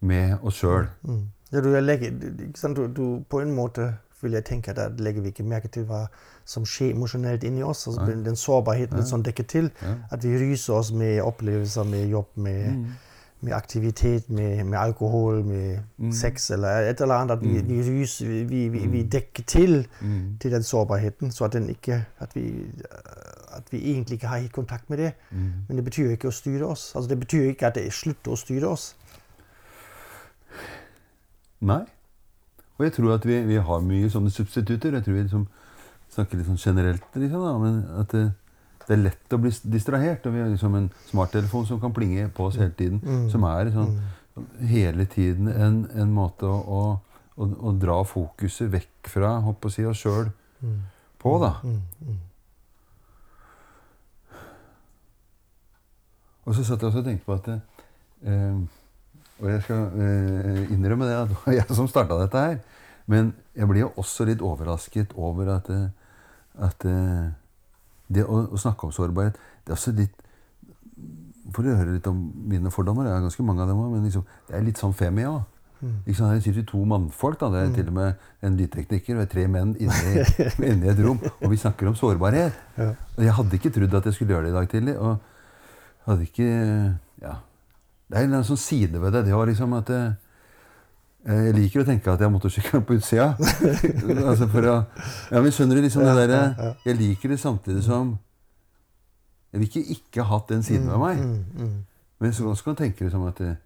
[0.00, 0.88] med oss sjøl.
[1.04, 1.24] Mm.
[1.52, 5.22] Ja, du, legger, du- Du, du, på en måte vil jeg tenke at da legger
[5.22, 6.06] vi ikke merke til hva
[6.44, 7.86] som skjer emosjonelt inni oss.
[7.86, 9.04] Altså, den sårbarheten ja.
[9.04, 9.70] sånn dekket til.
[9.82, 9.94] Ja.
[10.10, 12.86] At vi ryser oss med opplevelser, med jobb, med, Mm.
[13.40, 16.12] Med aktivitet, med, med alkohol, med Mm.
[16.12, 17.32] sex eller et eller annet.
[17.32, 17.68] At vi, Mm.
[17.68, 19.08] vi, rys, vi, vi, Mm.
[19.10, 20.38] dekker til Mm.
[20.40, 22.64] til den sårbarheten, så at, den ikke, at, vi,
[23.56, 25.12] at vi egentlig ikke har helt kontakt med det.
[25.30, 25.52] Mm.
[25.68, 26.92] Men det betyr ikke å styre oss.
[26.96, 28.94] Altså, det betyr ikke at det slutter å styre oss.
[31.60, 31.84] Nei.
[32.78, 34.92] Og jeg tror at vi, vi har mye sånne substitutter.
[34.94, 35.48] Jeg tror vi liksom
[36.14, 38.14] snakker litt sånn generelt, liksom, da, men at
[38.88, 40.24] det, er lett å bli distrahert.
[40.26, 43.02] Og vi har liksom en smarttelefon som kan plinge på oss hele tiden.
[43.04, 43.26] Mm.
[43.32, 43.98] Som er sånn
[44.38, 44.46] Mm.
[44.70, 46.82] hele tiden en, en måte å,
[47.36, 50.30] å, å, dra fokuset vekk fra håper å si, oss sjøl
[50.62, 50.78] Mm.
[51.22, 51.38] på.
[51.42, 51.52] da.
[51.62, 51.80] Mm.
[52.06, 52.16] Mm.
[56.46, 58.60] Og så satt jeg også og tenkte på at eh,
[59.38, 62.56] Og jeg skal eh, innrømme det at det var jeg som starta dette her.
[63.06, 65.68] Men jeg blir jo også litt overrasket over at,
[66.58, 67.28] at eh,
[68.08, 70.14] det å, å snakke om sårbarhet Det er også litt
[71.52, 72.18] For å høre litt om
[72.48, 74.92] mine fordommer, jeg har ganske mange av dem òg, men liksom, det er litt sånn
[74.96, 75.38] femi òg.
[75.80, 75.92] Mm.
[76.04, 76.32] Ikke sant?
[76.34, 77.48] Her sitter to mannfolk, da.
[77.54, 77.74] det er Mm.
[77.78, 80.24] til og med en lydtekniker og tre menn inne i,
[80.68, 82.52] inne i et rom, og vi snakker om sårbarhet.
[82.76, 82.90] Ja.
[83.16, 84.96] Og jeg hadde ikke trodd at jeg skulle gjøre det i dag tidlig.
[84.98, 85.18] Og
[86.08, 86.48] hadde ikke
[87.22, 87.36] Ja.
[88.10, 89.24] Det er en sånn side ved det.
[89.28, 90.12] Det var liksom at eh,
[91.28, 93.34] Jeg liker å tenke at jeg har motorsykkelen på utsida.
[94.30, 94.76] altså for å
[95.28, 96.74] Ja, men skjønner du liksom det der derre.
[96.86, 98.16] Jeg liker det samtidig som
[99.52, 101.20] Jeg vil ikke ikke ha hatt den siden ved meg.
[101.24, 101.76] Mm, mm,
[102.20, 103.56] Men så kan man tenke liksom at det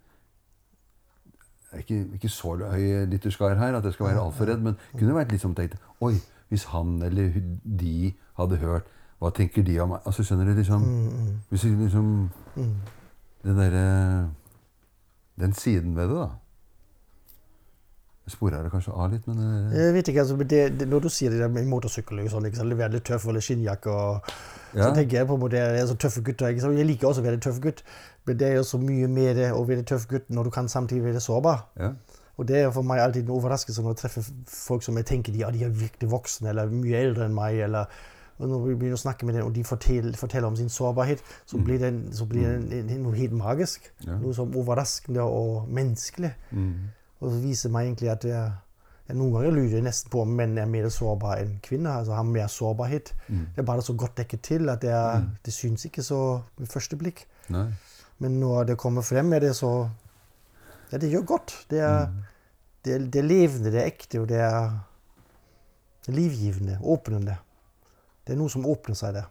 [1.73, 4.75] jeg er ikke, ikke så høy litterskar her at jeg skal være altfor redd, men
[4.93, 6.19] kunne vært liksom tenkt Oi,
[6.53, 7.33] hvis han eller
[7.65, 10.03] de hadde hørt, hva tenker de om meg?
[10.05, 12.11] Altså, skjønner du liksom mm, mm, Hvis liksom
[12.55, 12.75] mm.
[13.43, 13.87] Den derre
[15.39, 16.29] Den siden ved det, da.
[18.25, 21.09] Jeg sporer det kanskje av litt, men Jeg vet ikke, altså, det, det, Når du
[21.11, 24.29] sier det der med motorsykkel og sånn, liksom, veldig tøff eller skinnjakke og
[24.73, 24.87] ja.
[24.87, 26.47] Så tenker jeg på en måte, det er så tøffe gutter.
[26.49, 26.77] Ikke sant?
[26.79, 27.83] Jeg liker også å være tøff gutt,
[28.25, 30.69] men det er jo så mye mer det å være tøff gutt når du kan
[30.71, 31.67] samtidig være sårbar.
[31.79, 31.91] ja.
[32.41, 35.31] Og det er for meg alltid en overraskelse når jeg treffer folk som jeg tenker
[35.35, 37.59] de, ja, de er virkelig voksne eller mye eldre enn meg.
[37.67, 37.85] eller
[38.39, 41.21] og når vi begynner å snakke med dem, og de forteller, forteller om sin sårbarhet,
[41.45, 41.63] så Mm.
[41.63, 43.85] blir det, så blir det en, noe helt magisk.
[44.07, 44.17] Ja.
[44.17, 46.33] Noe som overraskende og menneskelig.
[46.51, 46.73] Mm.
[47.23, 48.51] Og det viser meg egentlig at jeg,
[49.07, 52.01] jeg noen ganger lurer jeg nesten på om menn er mer sårbare enn kvinner.
[52.01, 53.13] altså har mer sårbarhet.
[53.29, 53.45] Mm.
[53.55, 55.29] Det er bare så godt dekket til at det, er, Mm.
[55.45, 56.19] det syns ikke så
[56.59, 57.25] ved første blikk.
[57.49, 57.69] Nei.
[58.19, 59.89] Men når det kommer frem, er det så
[60.91, 61.65] Ja, det gjør godt.
[61.69, 62.19] Det er, Mm.
[62.85, 64.69] det det er levende, det er ekte, og det er
[66.07, 67.37] livgivende, åpnende.
[68.27, 69.29] Det er noe som åpner seg der.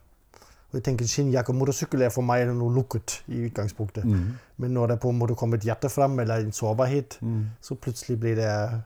[0.72, 4.04] Og jeg tenker Skinnjakke og motorsykkel er for meg noe lukket i utgangspunktet.
[4.08, 4.30] Mm.
[4.56, 7.42] Men når det på en måte kommer et hjerte fram, eller en sårbarhet, Mm.
[7.60, 8.80] så plutselig blir det,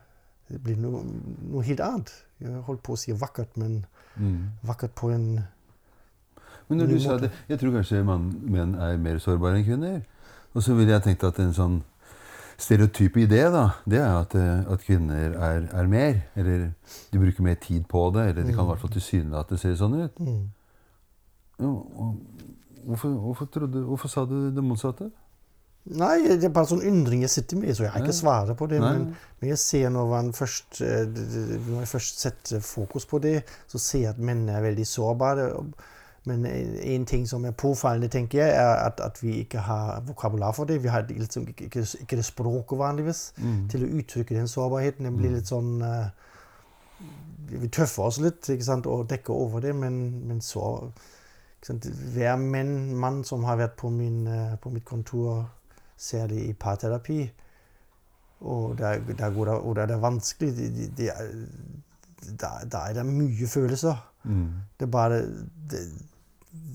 [0.50, 1.04] det blir noe,
[1.52, 2.10] noe helt annet.
[2.40, 3.84] Jeg holdt på å si vakkert, men
[4.16, 4.50] Mm.
[4.64, 5.44] vakkert på en
[6.68, 10.00] Men når du sa det, jeg tror kanskje man, menn er mer sårbare enn kvinner.
[10.54, 11.82] Og så ville jeg tenkt at en sånn
[12.58, 16.22] stereotype idé, da, det er at, eh, at kvinner er, er mer.
[16.36, 16.72] Eller
[17.12, 18.30] de bruker mer tid på det.
[18.30, 20.18] Eller de kan i hvert fall tilsynelatende se sånn ut.
[20.18, 20.50] Mm.
[21.58, 25.10] Hvorfor, hvorfor, trodde, hvorfor sa du det motsatte?
[25.86, 28.66] Nei, det er bare sånn undring jeg sitter med, så jeg har ikke svaret på
[28.70, 28.80] det.
[28.82, 29.04] Men,
[29.40, 33.36] men jeg ser når, man først, eh, når jeg først setter fokus på det,
[33.70, 35.46] så ser jeg at menn er veldig sårbare.
[36.26, 40.56] Men en ting som er påfallende, tenker jeg, er at, at vi ikke har vokabular
[40.58, 40.80] for det.
[40.82, 43.68] Vi har liksom ikke, ikke, ikke det språket vanligvis Mm.
[43.70, 45.06] til å uttrykke den sårbarheten.
[45.06, 46.08] Den blir litt sånn uh,
[47.46, 48.50] Vi tøffer oss litt
[48.86, 50.90] og dekker over det, men, men så
[51.66, 55.46] Hver menn, mann som har vært på, min, eh, på mitt kontor,
[55.96, 57.30] ser det i parterapi.
[58.46, 60.50] Og der, der, går det, og der er det vanskelig.
[60.56, 61.30] Det, det, det er,
[62.38, 63.96] der, der er det mye følelser.
[64.24, 64.50] Mm.
[64.80, 65.22] Det bare
[65.70, 65.80] det,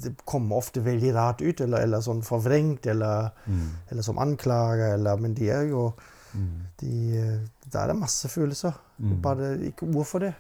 [0.04, 3.68] det kommer ofte veldig rart ut, eller, eller sånn forvrengt, eller, Mm.
[3.92, 5.92] eller som anklager, eller Men de er jo
[6.34, 6.62] Mm.
[6.80, 7.40] de, eh,
[7.72, 8.72] Der er det masse følelser.
[9.00, 9.22] Mm.
[9.22, 10.34] Bare ikke ord for det.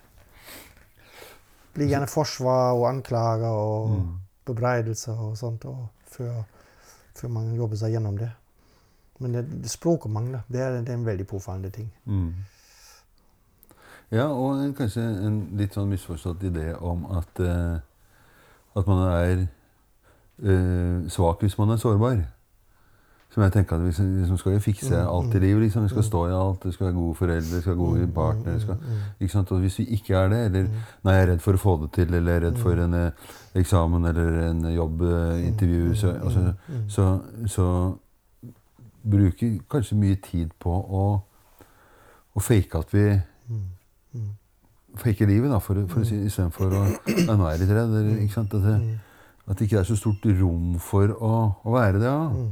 [1.73, 4.17] Blir gjerne forsvar og anklager og Mm.
[4.51, 6.43] Bebreidelser og sånt og før,
[7.17, 8.29] før man jobber seg gjennom det.
[9.21, 10.41] Men det, det språket mangler.
[10.51, 11.91] Det er, det er en veldig påfallende ting.
[12.05, 12.31] Mm.
[14.11, 17.77] Ja, og en- kanskje en litt sånn misforstått idé om at, eh,
[18.75, 19.45] at man er
[20.43, 22.23] eh, svak hvis man er sårbar.
[23.31, 25.61] Som jeg tenker at Vi liksom skal jo fikse Mm, alt i mm, livet.
[25.61, 26.07] liksom, Vi skal mm.
[26.09, 28.59] stå i alt, Vi skal være gode foreldre, vi skal være gode partnere.
[28.59, 28.77] Skal,
[29.19, 29.51] ikke sant?
[29.51, 30.67] Og hvis vi ikke er det, eller
[31.03, 32.93] nei, jeg er redd for å få det til, eller jeg er redd for en
[32.93, 33.11] eh,
[33.55, 36.53] eksamen eller en jobbintervju, Mm, så, altså,
[36.87, 37.05] så,
[37.47, 37.67] så
[39.11, 41.05] bruker kanskje mye tid på å,
[42.35, 43.05] å fake at vi
[44.97, 47.93] fake livet, da, for, for å si, istedenfor å ja, nå er jeg litt redd.
[47.95, 48.53] Eller, ikke sant?
[48.59, 48.99] At, det,
[49.47, 51.31] at det ikke er så stort rom for å,
[51.63, 52.11] å være det.
[52.11, 52.43] Ja.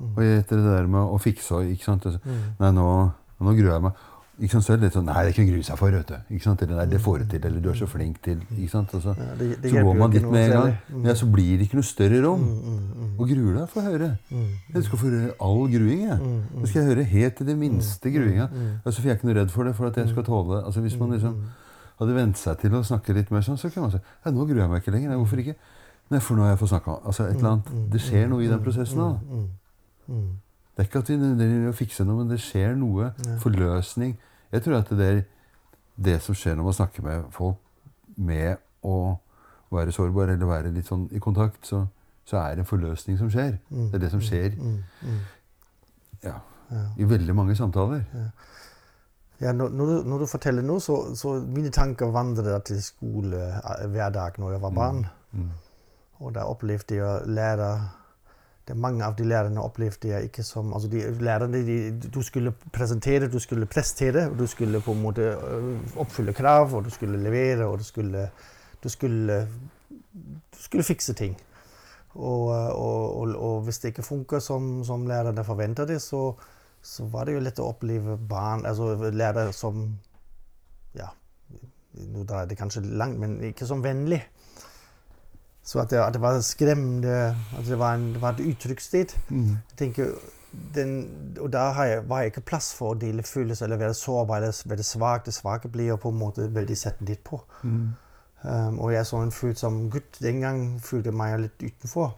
[0.00, 2.06] Mm, mm, Og etter det der med å fikse og ikke sant?
[2.06, 2.38] Altså, mm.
[2.60, 2.86] Nei, nå,
[3.40, 3.92] nå gruer jeg meg.
[4.40, 4.64] Ikke sant?
[4.64, 6.14] Så er det litt sånn Nei, det er ikke å grue seg for, vet du.
[6.32, 6.62] Ikke sant?
[6.64, 7.42] Eller nei, det får du til.
[7.44, 8.38] Eller du er så flink til.
[8.56, 8.94] Ikke sant?
[8.96, 10.76] Og så, Ja, det, det så går man dit med en gang.
[10.88, 12.40] Mm, Ja, så blir det ikke noe større rom.
[12.40, 14.08] mm, mm, mm, Og gruer deg for å høre.
[14.30, 16.18] mm, Jeg skal få høre all gruing, jeg.
[16.18, 18.48] mm, Nå skal jeg høre helt til det minste gruinga.
[18.48, 20.64] mm, Altså, for jeg er ikke noe redd for det, for at jeg skal tåle.
[20.64, 21.44] Altså, hvis man liksom mm,
[22.00, 24.46] hadde vent seg til å snakke litt mer sånn, så kunne man si ja, nå
[24.48, 25.08] gruer jeg meg ikke lenger.
[25.12, 25.56] Nei, hvorfor ikke?
[26.10, 27.90] Nei, for nå har jeg fått snakka altså, et eller annet.
[27.92, 28.96] Det skjer noe i den prosessen.
[29.04, 29.44] da.
[30.10, 30.38] Mm, mm, mm.
[30.70, 33.10] Det er ikke at vi nødvendigvis å fikse noe, men det skjer noe.
[33.26, 33.38] Ja.
[33.42, 34.14] Forløsning.
[34.52, 35.22] Jeg tror at det er
[36.00, 37.58] det som skjer når man snakker med folk
[38.16, 38.94] med å
[39.70, 41.84] være sårbar eller være litt sånn i kontakt, så,
[42.26, 43.58] så er det en forløsning som skjer.
[43.68, 45.20] Mm, Det er det som skjer mm, mm,
[46.24, 46.38] ja,
[46.72, 46.86] ja.
[46.96, 48.02] i veldig mange samtaler.
[49.40, 53.40] Ja, når, når, du, når du forteller nå, så, så mine tanker vandret til skole
[53.40, 55.06] eh, hver dag når jeg var barn.
[55.32, 55.48] Mm.
[56.20, 57.70] Og da opplevde jeg å lære
[58.66, 61.76] det er Mange av de lærerne opplevde jeg ikke som altså de lærerne, de,
[62.14, 66.74] Du skulle presentere, du skulle prestere, og du skulle på en måte øh, oppfylle krav,
[66.74, 68.28] og du skulle levere, og du skulle,
[68.82, 69.40] du skulle,
[70.54, 71.36] du skulle fikse ting.
[72.14, 76.34] Og, og, og, og hvis det ikke funker som, som lærerne forventer det, så,
[76.82, 79.98] så var det jo lett å oppleve barn, altså lærere som
[80.94, 81.06] Ja,
[81.94, 84.24] nå dreier det kanskje langt, men ikke som vennlig.
[85.70, 89.14] Så at det, at det var skremmende at det var, en, det var et uttrykkssted.
[89.28, 89.50] Mm.
[89.70, 90.14] Jeg tenker,
[90.74, 90.94] den,
[91.38, 94.72] og har jeg, var jeg ikke plass for å dele følelser eller være sårbar eller
[94.72, 95.26] være svak.
[95.26, 97.38] Det svake blir jeg på en måte veldig sett litt på.
[97.62, 97.92] Mm.
[98.42, 102.16] Um, og jeg som en følsom gutt den gang følte meg litt utenfor.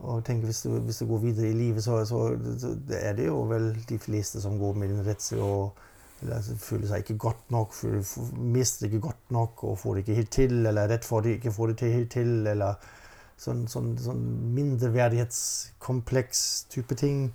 [0.00, 2.28] Og tenker, hvis du, hvis du går videre i livet, så, så,
[2.62, 5.89] så er det jo vel de fleste som går med en redselen og altså,
[6.20, 8.04] føler seg ikke godt nok, føler,
[8.36, 11.38] mister ikke godt nok og får det ikke helt til, eller er redd for det
[11.38, 12.74] ikke får det til helt til, eller
[13.40, 17.32] sånn, sånn, sånn mindreverdighetskompleks type ting.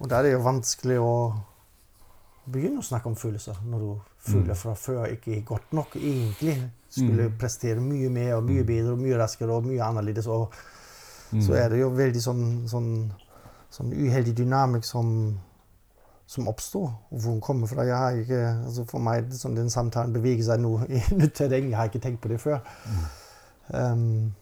[0.00, 1.12] Og da er det jo vanskelig å
[2.50, 3.92] begynne å snakke om følelser når du
[4.24, 6.58] føler fra før ikke er godt nok egentlig.
[6.90, 7.38] Skulle Mm.
[7.38, 10.26] prestere mye mer og mye bedre og mye raskere og mye annerledes.
[10.26, 10.52] Og
[11.32, 11.40] Mm.
[11.42, 13.10] så er det jo veldig sånn, sånn,
[13.70, 15.38] sånn uheldig dynamikk som,
[16.26, 16.86] som oppstår.
[17.10, 17.84] Og hvor den kommer fra.
[17.84, 21.68] Jeg har ikke, altså for meg sånn, den samtalen beveger seg nå i nytt terreng.
[21.70, 22.62] Jeg har ikke tenkt på det før.
[23.68, 24.32] Um,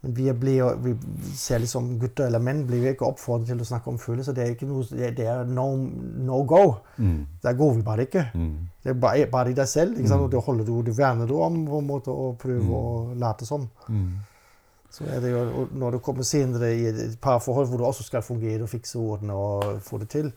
[0.00, 0.92] men vi, blir, vi,
[1.34, 4.36] ser liksom gutter eller menn, blir ikke oppfordret til å snakke om følelser.
[4.36, 5.64] Det er, ikke noe, det det er no,
[6.28, 6.60] no go.
[7.02, 7.24] Mm.
[7.42, 8.28] Der går vi bare ikke.
[8.38, 8.52] Mm.
[8.84, 9.96] Det er bare, bare i deg selv.
[9.98, 10.22] Ikke sant?
[10.22, 10.26] Mm.
[10.28, 12.74] Og det holder du, det verner du om på en måte, og prøver Mm.
[12.78, 13.66] å late som.
[13.88, 14.12] Mm.
[14.90, 18.22] Så er det jo, når du kommer senere i et parforhold hvor du også skal
[18.24, 20.30] fungere og fikse ordene og få det til,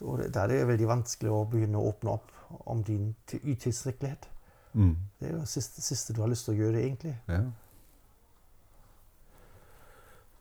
[0.00, 2.30] så det- da er det veldig vanskelig å begynne å åpne opp
[2.66, 4.26] om din til- utilstrekkelighet.
[4.74, 4.96] Mm.
[5.20, 7.14] Det er jo det siste, siste du har lyst til å gjøre, egentlig.
[7.28, 7.42] Ja.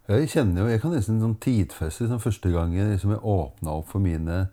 [0.09, 3.91] Jeg kjenner jo, jeg kan nesten sånn tidfeste sånn første gangen liksom jeg åpna opp
[3.91, 4.47] for mine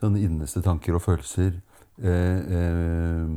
[0.00, 1.56] sånn innerste tanker og følelser
[1.98, 3.32] eh, eh,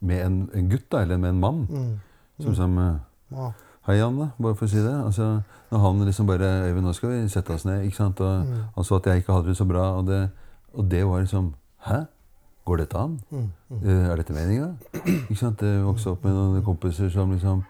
[0.00, 1.64] med en, en, gutt, da, eller med en mann.
[1.66, 1.96] Mm.
[2.44, 3.00] Som som eh,
[3.34, 3.48] ja.
[3.88, 4.92] Hei, Janne, bare for å si det.
[4.94, 5.26] Altså,
[5.72, 7.86] når han liksom bare Øyvind, nå skal vi sette oss ned.
[7.88, 8.20] ikke sant?
[8.20, 8.64] Og Mm.
[8.76, 9.86] han så at jeg ikke hadde det så bra.
[9.98, 10.30] Og det,
[10.78, 11.54] og det var liksom
[11.88, 12.04] Hæ?
[12.66, 13.20] Går dette an?
[13.30, 13.50] Mm.
[13.70, 13.82] mm.
[13.88, 14.72] er dette meninga?
[15.00, 17.62] Jeg vokste opp med noen kompiser som liksom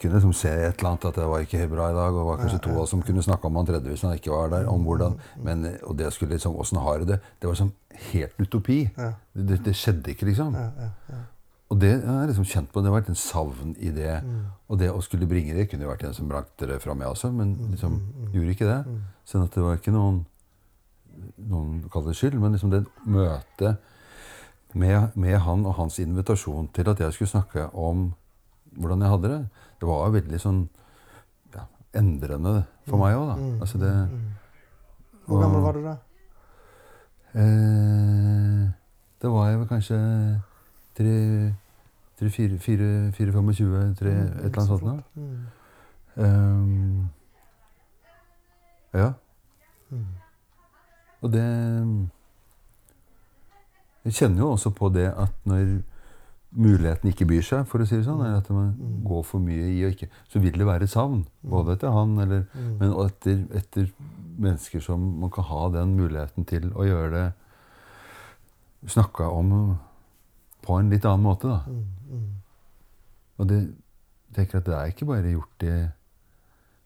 [0.00, 2.12] kunne liksom se et eller annet at det var ikke bra i dag.
[2.12, 4.16] Og det var kanskje to av oss som kunne snakke om han tredje hvis han
[4.16, 4.68] ikke var der.
[4.68, 7.20] om hvordan, men, eh, Og det skulle liksom, åssen har du det?
[7.40, 7.72] Det var liksom
[8.12, 8.90] helt utopi.
[9.32, 10.54] Det, det skjedde ikke, liksom.
[10.54, 11.22] Ja, ja, ja.
[11.68, 12.80] Og det har liksom kjent på.
[12.80, 14.22] Det har vært en savn i det.
[14.22, 14.44] Mm.
[14.68, 17.08] Og det å skulle bringe det kunne jo vært en som brakte det fra meg
[17.08, 17.98] også, men liksom
[18.32, 19.00] gjorde ikke det.
[19.24, 20.24] Sånn at det var ikke noen
[21.36, 23.76] noen kaller det skyld, men liksom det møtet
[24.76, 28.10] med, med han og hans invitasjon til at jeg skulle snakke om
[28.76, 29.40] hvordan jeg hadde det,
[29.80, 30.62] det var veldig sånn
[31.54, 31.64] ja,
[31.96, 33.36] endrende for meg òg, da.
[33.64, 33.92] Altså det
[35.26, 35.96] Hvor gammel var du da?
[37.36, 38.64] Eh,
[39.22, 39.98] da var jeg vel kanskje
[40.96, 41.16] tre,
[42.20, 44.88] tre fire, fire, fire 25, tre, et eller annet sånt.
[44.88, 45.20] da.
[45.20, 45.46] Um,
[46.16, 47.08] Ehm,
[48.94, 49.12] ja.
[51.16, 51.26] Mm.
[51.26, 51.46] Og det
[54.06, 55.80] Jeg kjenner jo også på det at når
[56.56, 58.70] muligheten ikke byr seg, for å si det sånn, eller at man
[59.04, 61.26] går for mye i og ikke Så vil det være savn.
[61.42, 63.90] Både etter han, eller, men og etter, etter
[64.38, 67.26] mennesker som man kan ha den muligheten til å gjøre det
[68.86, 69.50] Snakka om
[70.62, 71.62] på en litt annen måte, da.
[71.66, 71.86] Mm.
[72.10, 72.34] Mm.
[73.40, 73.60] Og det
[74.36, 75.74] tenker at det er ikke bare gjort i,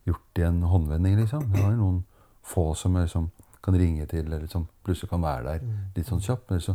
[0.09, 1.47] gjort i en håndvending, liksom.
[1.53, 2.01] Det jo noen
[2.47, 3.29] få som er liksom
[3.62, 6.51] kan ringe til, eller som plutselig kan være der litt sånn kjapt.
[6.51, 6.75] Men så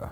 [0.00, 0.10] ja,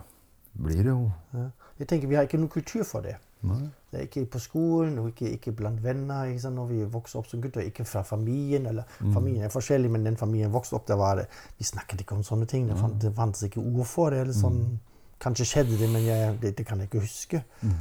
[0.53, 1.51] blir det jo Ja.
[1.79, 3.17] Jeg tenker Vi har ikke noen kultur for det.
[3.43, 3.65] Nei.
[3.91, 6.29] Det er ikke på skolen, og ikke, ikke blant venner.
[6.31, 6.51] Ikke?
[6.55, 8.67] Når vi vokser opp som gutter, ikke fra familien.
[8.67, 11.27] eller Familien er forskjellig, men den familien vokste opp, der var det
[11.59, 12.69] Vi snakket ikke om sånne ting.
[12.69, 14.21] Det, fant, det fantes ikke ord for det.
[14.21, 14.79] eller sånn.
[15.21, 17.43] Kanskje skjedde det, men jeg, det, det kan jeg ikke huske.
[17.63, 17.75] Mm.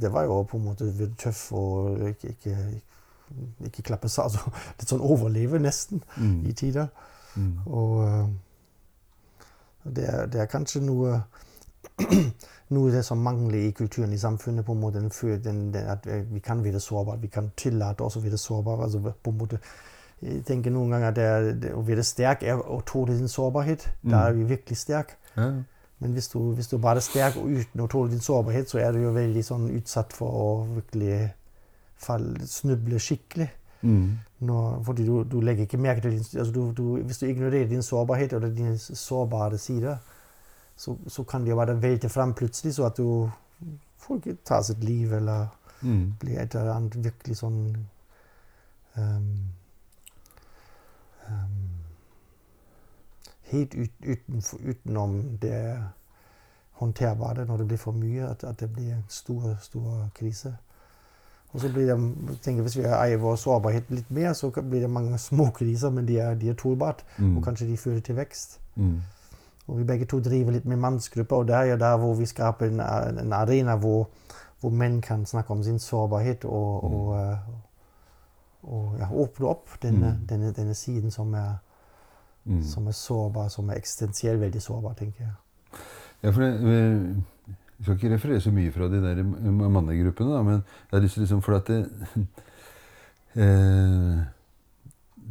[0.00, 2.96] Det var jo på en måte tøff og ikke, ikke, ikke
[3.86, 4.24] klappe seg.
[4.28, 6.02] Altså, litt sånn overleve, nesten,
[6.46, 6.88] i tider.
[7.36, 7.54] Mm.
[7.66, 8.28] Og eh,
[9.84, 11.18] det, er, det er kanskje noe
[12.74, 14.64] noe det som mangler i kulturen i samfunnet.
[14.66, 15.00] på en måte,
[15.44, 17.20] den, den, At eh, vi kan være sårbare.
[17.22, 18.82] Vi kan tillate oss å være sårbare.
[18.82, 19.60] altså på en måte,
[20.22, 23.28] jeg tenker noen ganger at det, er- det, å være sterk er å tåle din
[23.28, 23.88] sårbarhet.
[24.02, 25.16] Da er vi virkelig sterk.
[25.36, 25.50] Ja.
[25.98, 28.78] Men hvis du, hvis du bare er sterk og uten å tåle din sårbarhet, så
[28.82, 31.30] er du jo veldig sånn utsatt for å virkelig
[31.96, 33.48] falle, snuble skikkelig.
[33.82, 34.18] Mm.
[34.38, 37.68] Når, fordi du, du legger ikke merke til din, altså du, du, Hvis du ignorerer
[37.68, 39.96] din sårbarhet eller dine sårbare sider,
[40.76, 43.30] så, så kan det bare velte fram plutselig, så at du
[43.98, 45.46] får ikke ta sitt liv eller
[45.82, 46.14] Mm.
[46.20, 47.58] blir et eller annet virkelig sånn
[48.96, 49.26] um,
[51.28, 51.58] um,
[53.46, 55.60] Helt ut, utenfor, utenom det
[56.80, 60.56] håndterbare når det blir for mye, at, at det blir en stor, stor krise.
[61.56, 64.90] Og så blir jeg tenker Hvis vi eier vår sårbarhet litt mer, så blir det
[64.92, 67.00] mange små kriser, men de er, de er tålbart.
[67.18, 67.36] Mm.
[67.38, 68.58] Og kanskje de fører til vekst.
[68.74, 68.98] Mm.
[69.66, 72.26] Og vi begge to driver litt med mannsgrupper, og det er jo der hvor vi
[72.28, 72.80] skaper en,
[73.24, 74.08] en arena hvor,
[74.60, 77.38] hvor menn kan snakke om sin sårbarhet og, og, eh,
[78.62, 80.26] og ja, åpne opp denne, Mm.
[80.28, 81.54] denne, denne siden som er,
[82.44, 82.62] Mm.
[82.62, 85.32] som er sårbar, som er eksistensielt veldig sårbar, tenker jeg.
[86.22, 87.16] Ja, for det,
[87.76, 91.18] vi skal ikke referere så mye fra de der mannegruppene, da, men jeg har lyst
[91.18, 91.82] til liksom For at det,
[93.44, 94.24] eh,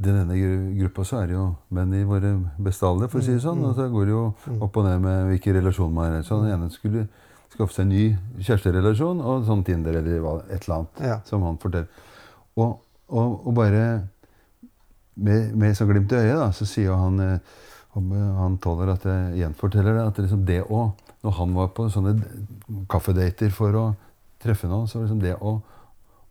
[0.06, 0.40] den ene
[0.80, 3.64] gruppa så er det jo menn i våre beste alder, for å si det sånn.
[3.64, 4.24] Og så går det jo
[4.60, 6.26] opp og ned med hvilken relasjon man er i.
[6.28, 7.06] Så den ene skulle
[7.54, 11.00] skaffe seg en ny kjæresterelasjon og sånn Tinder eller et eller annet.
[11.00, 11.22] Ja.
[11.28, 11.88] Som han forteller.
[12.60, 12.76] Og,
[13.08, 13.86] og, og bare
[15.16, 17.56] med, med så glimt i øyet, da, så sier han eh,
[17.96, 20.90] eh, han tåler at jeg gjenforteller det, at det, liksom det å
[21.26, 22.16] Når han var på sånne
[22.92, 23.86] kaffedater for å
[24.44, 25.56] treffe noen, så var liksom det å,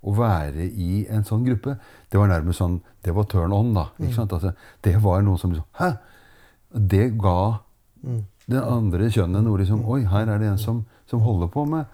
[0.05, 1.76] å være i en sånn gruppe,
[2.12, 3.88] det var nærmest sånn Det var turn on, da.
[3.99, 4.32] ikke sant?
[4.32, 4.53] Altså,
[4.84, 5.90] det var noe som liksom Hæ?
[6.74, 7.38] Det ga
[8.51, 11.84] det andre kjønnet noe liksom Oi, her er det en som, som holder på med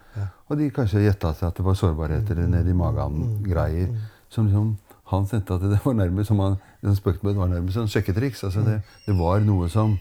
[0.51, 3.91] Og de kanskje gjetta seg at det var sårbarheter nedi magen-greier.
[4.29, 4.73] Som liksom
[5.11, 7.89] Han tenkte at det var nærmest som han liksom spøkte med, det var nærmest sånn
[7.91, 8.43] sjekketriks.
[8.47, 8.77] Altså det,
[9.07, 9.97] det var noe som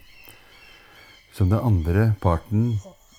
[1.41, 2.75] som den andre parten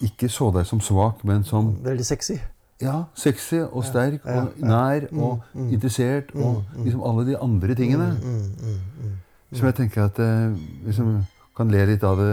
[0.05, 2.37] ikke så deg som svak, men som Veldig sexy.
[2.81, 8.07] ja, sexy og sterk og nær og interessert og liksom alle de andre tingene.
[8.21, 9.19] Mm,
[9.53, 10.53] Som jeg tenker at eh,
[10.87, 11.25] liksom,
[11.57, 12.29] kan le litt av det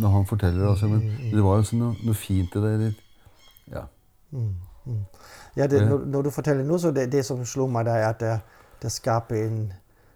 [0.00, 0.68] når han forteller.
[0.70, 1.00] Altså, men
[1.32, 2.72] det var jo sånn noe, noe fint i det.
[2.84, 3.00] Litt,
[3.74, 3.82] ja.
[5.56, 8.20] Ja, det, når, når du forteller nå, så det, det som slår meg, er at
[8.22, 8.36] det,
[8.82, 9.58] det skaper en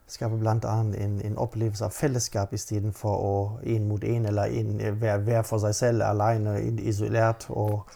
[0.06, 0.74] skaper bl.a.
[1.02, 3.32] En, en opplevelse av fellesskap istedenfor å
[3.66, 7.46] én mot én eller en, hver, hver for seg selv, alene, isolert.
[7.50, 7.88] og,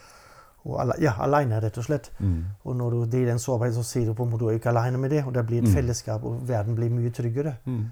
[0.65, 2.11] og alle, ja, alene, rett og slett.
[2.19, 2.41] Mm.
[2.65, 4.73] Og når du deler den sårbarheten, så sier du på en måte du er ikke
[4.75, 5.23] alene med det.
[5.25, 5.75] Og det blir et Mm.
[5.75, 7.55] fellesskap, og verden blir mye tryggere.
[7.65, 7.87] Mm.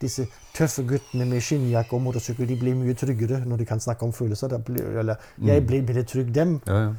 [0.00, 4.02] Disse tøffe guttene med skinnjakke og motorsykkel de blir mye tryggere når de kan snakke
[4.02, 4.56] om følelser.
[4.66, 6.60] Blir, eller jeg blir, blir trygg dem.
[6.66, 6.94] Ja, ja.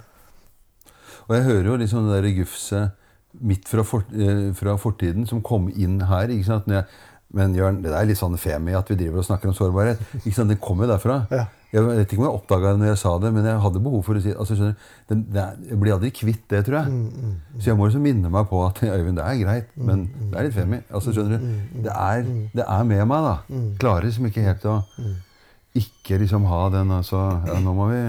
[1.28, 2.91] Og jeg hører jo liksom det der gufset
[3.42, 6.32] midt fra, fort, eh, fra fortiden som kom inn her.
[6.32, 6.86] ikke jeg,
[7.36, 10.00] men Jørn, det er litt sånn femi at vi driver og snakker om sårbarhet.
[10.22, 10.52] ikke sant?
[10.54, 11.26] Det kom jo derfra.
[11.34, 11.46] Ja.
[11.76, 14.04] Jeg vet ikke om jeg oppdaga det når jeg sa det, men jeg hadde behov
[14.06, 14.76] for å si altså, skjønner,
[15.10, 16.94] det er, Jeg blir aldri kvitt det, tror jeg.
[16.94, 20.06] Mm, mm, Så jeg må liksom minne meg på at Øyvind, det er greit, men
[20.32, 20.80] det er litt femi.
[20.88, 21.50] Altså, skjønner du?
[21.84, 22.24] Det er,
[22.56, 23.60] det er med meg, da.
[23.82, 24.78] Klarer liksom ikke helt å
[25.76, 27.20] ikke liksom ha den altså
[27.50, 28.00] Ja, nå må vi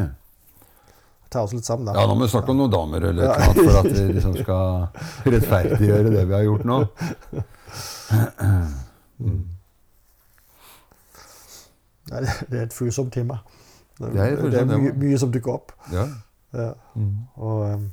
[1.37, 1.93] Ta oss litt sammen, da.
[2.01, 4.37] ja, nå må vi snakke om noen damer eller noe annet for at vi liksom
[4.41, 6.79] skal rettferdiggjøre det vi har gjort nå.
[12.11, 13.39] Nei, det- det er et følsomt tema.
[13.99, 15.73] Det, Det er det er mye, mye som dukker opp.
[15.93, 16.07] Ja.
[16.55, 16.73] Ja.
[16.95, 17.17] Mm.
[17.37, 17.91] Og um,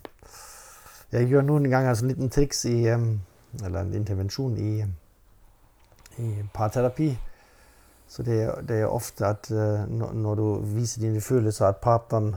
[1.11, 3.21] jeg gjør noen ganger en liten triks i um,
[3.63, 4.83] Eller en intervensjon i,
[6.17, 7.17] i parterapi.
[8.07, 11.77] Så det, er- det er ofte at uh, når, når du viser dine følelser, at
[11.77, 12.35] partneren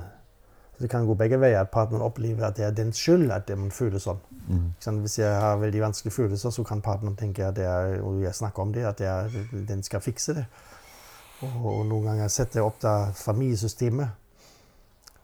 [0.77, 1.61] så Det kan gå begge veier.
[1.61, 4.19] At partneren opplever at det er dens skyld at man føler sånn.
[4.49, 4.75] Mm.
[4.81, 5.01] sånn.
[5.01, 8.35] Hvis jeg har veldig vanskelige følelser, så kan partneren tenke at det er, og jeg
[8.35, 9.31] snakker om det, at det er,
[9.69, 10.45] den skal fikse det.
[11.41, 14.09] Og, og noen ganger setter jeg opp da familiesystemet,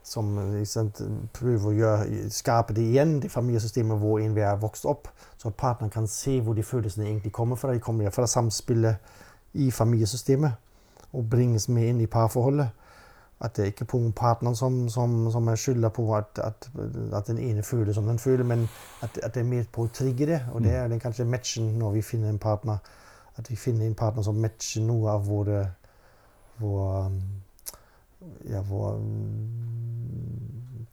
[0.03, 0.33] som
[0.67, 0.99] sant,
[1.37, 5.53] prøver å gjøre, skape det igjen, det familiesystemet hvor en vil ha vokst opp, så
[5.53, 7.73] partneren kan se hvor de følelsene egentlig kommer fra.
[7.73, 8.97] De kommer fra samspillet
[9.53, 12.73] i familiesystemet og bringes med inn i parforholdet.
[13.43, 16.69] At det ikke er partneren som, som, som er skylda på at, at,
[17.13, 18.69] at den ene føler som den føler, men
[19.03, 20.41] at, at det er med på å trigge det.
[20.53, 22.79] Og det er den kanskje matchen når vi finner en partner.
[23.37, 25.65] At vi finner en partner som matcher noe av våre
[26.63, 27.13] vår,
[28.51, 30.87] ja, vår um,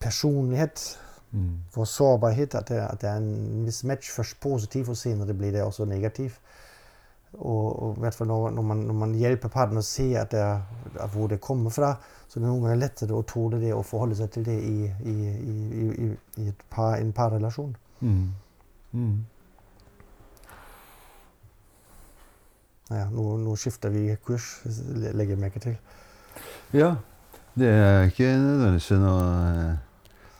[0.00, 0.98] personlighet,
[1.32, 1.62] Mm.
[1.74, 2.54] vår sårbarhet.
[2.54, 4.10] At det, at det er en viss match.
[4.10, 6.38] Først positiv, og senere blir det også negativ.
[7.38, 10.32] Og, og i hvert fall når, når, man, når man hjelper partneren å se at
[10.34, 10.42] det
[10.98, 11.94] at hvor det kommer fra,
[12.28, 14.88] så det er noen ganger lettere å tåle det og forholde seg til det i,
[15.06, 16.08] i, i,
[16.42, 17.76] i, par, en parrelasjon.
[18.00, 18.24] Mm.
[18.92, 19.20] Mm.
[22.90, 25.78] Ja, nå, nå skifter vi kurs, legger jeg merke til.
[26.74, 26.96] Ja.
[27.58, 29.72] Det er ikke nødvendigvis noe,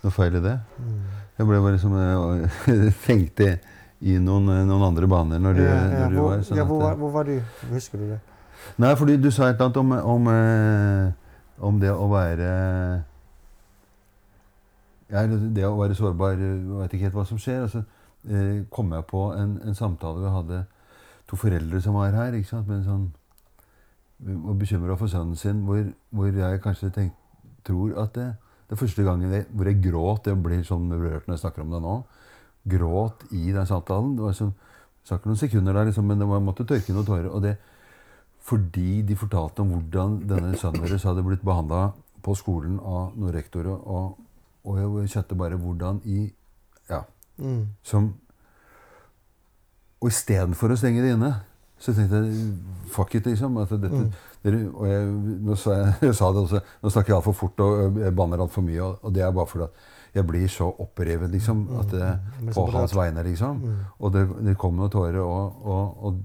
[0.05, 0.57] noe feil i det.
[0.79, 1.01] Mm.
[1.39, 3.49] Jeg ble bare som jeg tenkte
[4.01, 6.65] i noen, noen andre baner når du, Ja, ja, når du hvor, var sånn ja,
[6.65, 7.35] hvor, det- hvor var du?
[7.75, 8.21] Husker du det?
[8.81, 11.13] Nei, fordi du sa et eller annet om, om, eh,
[11.69, 12.51] om det å være
[15.11, 17.65] ja, Det å være sårbar Jeg veit ikke helt hva som skjer.
[17.67, 17.83] Og så
[18.31, 20.61] eh, kom jeg på en, en samtale vi hadde
[21.31, 22.37] to foreldre som var her.
[22.39, 23.09] ikke sant, men sånn,
[24.45, 25.83] og bekymra for sønnen sin, hvor,
[26.13, 27.13] hvor jeg kanskje tenk,
[27.65, 28.27] tror at det,
[28.69, 31.65] det er første gangen jeg, hvor jeg gråt Jeg blir sånn rørt når jeg snakker
[31.65, 31.95] om det nå.
[32.69, 34.17] Gråt i den samtalen.
[34.17, 34.55] Det var sånn,
[35.09, 37.31] snakk noen sekunder der, liksom, men det var, jeg måtte tørke noen tårer.
[37.33, 37.57] og det
[38.41, 41.93] fordi de fortalte om hvordan denne sønnen deres hadde blitt behandla
[42.25, 43.69] på skolen av noen rektorer.
[43.69, 44.17] Og,
[44.65, 46.33] og jeg kjente bare hvordan i
[46.89, 47.03] Ja.
[47.39, 47.69] Mm.
[47.83, 48.15] Som
[50.01, 51.43] Og istedenfor å stenge det inne,
[51.79, 52.55] så tenkte jeg
[52.89, 53.59] fuck it, liksom.
[53.61, 54.11] At dette, Mm.
[54.49, 55.07] Og jeg,
[55.45, 58.65] nå sa jeg, jeg sa det også, nå snakker jeg altfor fort og banner altfor
[58.65, 58.83] mye.
[58.83, 61.69] Og, og det er bare fordi at jeg blir så opprevet, liksom.
[61.81, 62.53] At det, Mm.
[62.55, 63.57] På hans vegne, liksom.
[63.57, 63.77] Mm.
[63.99, 65.21] Og det, det kom noen tårer.
[65.21, 66.19] Og, og, og,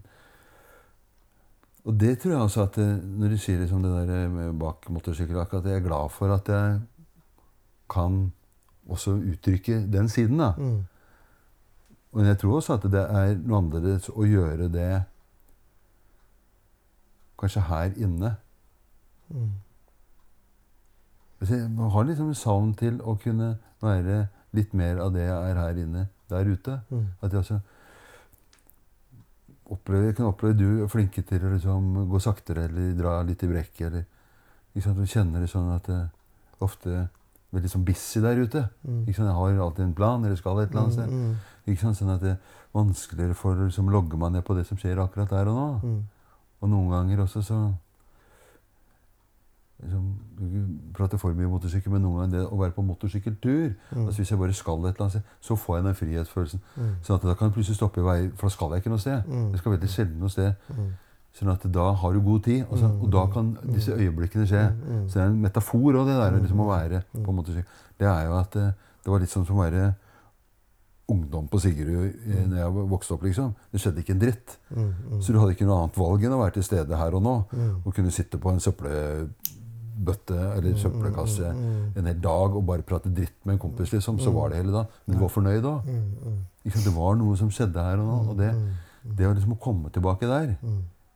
[1.85, 5.65] og det tror jeg også at Når du sier liksom det der bak motorsykkeljakka, at
[5.65, 6.79] jeg er glad for at jeg
[7.89, 8.31] kan
[8.89, 10.37] også uttrykke den siden.
[10.37, 10.53] da.
[10.57, 10.85] Mm.
[12.13, 15.03] Men jeg tror også at det er noe annerledes å gjøre det
[17.39, 18.35] kanskje her inne.
[19.29, 19.53] Mm.
[21.45, 25.59] Jeg har liksom en savn til å kunne være litt mer av det jeg er
[25.59, 26.79] her inne, der ute.
[26.89, 27.07] Mm.
[27.21, 27.59] At jeg også
[29.65, 33.43] opplever, jeg kan oppleve du er flinke til å liksom gå saktere eller dra litt
[33.43, 33.85] i brekket.
[33.89, 34.05] Eller,
[34.77, 34.97] liksom?
[34.97, 36.01] Du kjenner det sånn at det
[36.63, 37.05] ofte er
[37.55, 38.65] veldig sånn busy der ute.
[38.85, 39.05] Mm.
[39.11, 39.27] Sant?
[39.27, 41.11] Jeg har alltid en plan, eller skal et eller annet sted.
[41.11, 41.55] Mm.
[41.65, 41.99] Ikke sant?
[41.99, 45.01] Sånn at det er vanskeligere for å liksom, logge meg ned på det som skjer
[45.03, 45.69] akkurat der og nå.
[45.83, 46.03] Mm.
[46.65, 47.59] Og noen ganger også så
[49.83, 50.05] liksom,
[50.39, 50.65] Du
[50.97, 54.05] prater for mye motorsykkel, men noen ganger det å være på motorsykkeltur Mm.
[54.05, 56.61] altså Hvis jeg bare skal et eller annet så får jeg den frihetsfølelsen.
[56.75, 56.93] Mm.
[57.03, 59.03] Sånn at da kan jeg plutselig stoppe i vei, for da skal jeg ikke noe
[59.03, 59.23] sted.
[59.27, 59.49] Mm.
[59.51, 60.53] Jeg skal veldig sjelden noe sted.
[60.69, 60.89] Mm.
[61.35, 64.63] Sånn at da har du god tid, og, så, og da kan disse øyeblikkene skje.
[64.71, 65.09] Mm.
[65.09, 67.83] Så det er en metafor òg, det der liksom å være på motorsykkel.
[67.99, 68.71] Det er jo at eh,
[69.03, 69.93] det var litt sånn som å være
[71.07, 72.45] ungdom på Sigerud mm.
[72.49, 73.23] når jeg vokste opp.
[73.27, 73.51] liksom.
[73.71, 74.55] Det skjedde ikke en dritt.
[74.71, 75.19] Mm, mm.
[75.21, 77.35] Så du hadde ikke noe annet valg enn å være til stede her og nå.
[77.51, 77.75] Mm.
[77.85, 82.81] Og kunne sitte på en søppelbøtte eller Mm, søppelkasse mm, en hel dag og bare
[82.81, 83.93] prate dritt med en kompis.
[83.93, 84.19] liksom.
[84.19, 84.85] Så var det hele da.
[85.05, 85.75] Men du var fornøyd da.
[86.65, 88.17] Det var noe som skjedde her og nå.
[88.31, 88.51] Og det,
[89.05, 90.55] det liksom å komme tilbake der,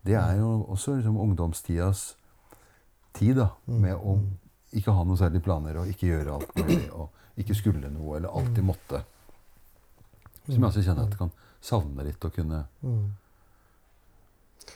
[0.06, 2.16] det er jo også liksom ungdomstidas
[3.14, 3.36] tid.
[3.42, 4.20] da, Med å
[4.72, 6.84] ikke ha noen særlige planer og ikke gjøre alt mulig.
[6.94, 7.10] Og
[7.40, 9.02] ikke skulle noe eller alltid måtte.
[10.50, 13.10] Som jeg også kjenner at kan savne litt å kunne Mm.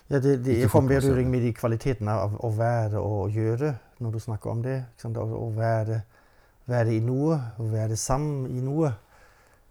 [0.10, 3.74] Ja, det, det er for få berøring med de kvalitetene av å være og gjøre,
[4.04, 4.80] når du snakker om det.
[5.06, 6.02] Å være,
[6.70, 8.94] være i noe, å være sammen i noe.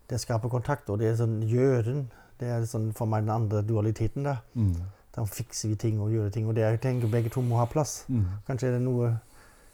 [0.09, 2.07] Det skaper kontakt, og det er sånn gjøren.
[2.41, 4.75] Det er sånn for meg den andre dualiteten Da mm.
[5.13, 7.59] Da fikser vi ting og gjør ting, og det er, jeg tenker begge to må
[7.61, 8.07] ha plass.
[8.09, 8.25] Mm.
[8.47, 9.11] Kanskje er det noe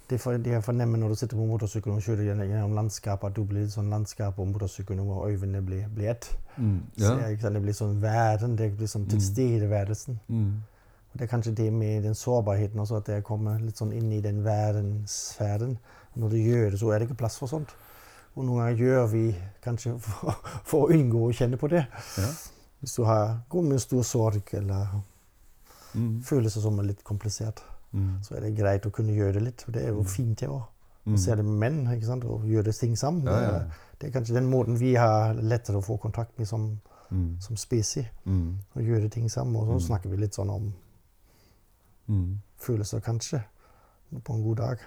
[0.09, 3.37] det, for, det jeg fornemmer når du sitter på motorsykkelen og kjører gjennom, landskapet, at
[3.37, 6.29] du blir litt sånn landskap og motorsykkelen og øynene blir, blir ett.
[6.57, 6.81] Mm.
[6.97, 7.29] Så Ja.
[7.29, 9.11] jeg, det blir sånn væren, det blir sånn Mm.
[9.11, 10.19] tilstedeværelsen.
[10.29, 10.55] Mm.
[11.13, 14.13] Og det er kanskje det med den sårbarheten også, at jeg kommer litt sånn inn
[14.13, 15.77] i den værensfæren.
[16.17, 17.69] Når du gjør det, så er det ikke plass for sånt.
[18.37, 19.35] Og noen ganger gjør vi
[19.65, 20.33] kanskje for,
[20.65, 21.87] for å unngå å kjenne på det.
[22.19, 22.29] Ja.
[22.81, 24.87] Hvis du har, går med en stor sorg eller
[25.95, 26.21] Mm.
[26.23, 27.63] følelser som er litt komplisert,
[27.93, 28.23] Mm.
[28.23, 29.63] så er det greit å kunne gjøre det litt.
[29.63, 30.07] For det er jo Mm.
[30.07, 30.63] fint, det òg.
[31.07, 31.13] Mm.
[31.13, 32.25] Og særlig med menn, ikke sant?
[32.25, 33.25] og gjøre ting sammen.
[33.25, 33.55] Ja, Det, ja.
[33.59, 33.71] er,
[34.01, 36.81] det er kanskje den måten vi har lettere å få kontakt med som,
[37.11, 37.41] Mm.
[37.41, 38.11] som specie.
[38.27, 38.59] Mm.
[38.77, 39.57] Å gjøre ting sammen.
[39.57, 39.81] Og så Mm.
[39.81, 40.73] snakker vi litt sånn om
[42.09, 42.39] Mm.
[42.59, 43.43] følelser, kanskje,
[44.25, 44.79] på en god dag.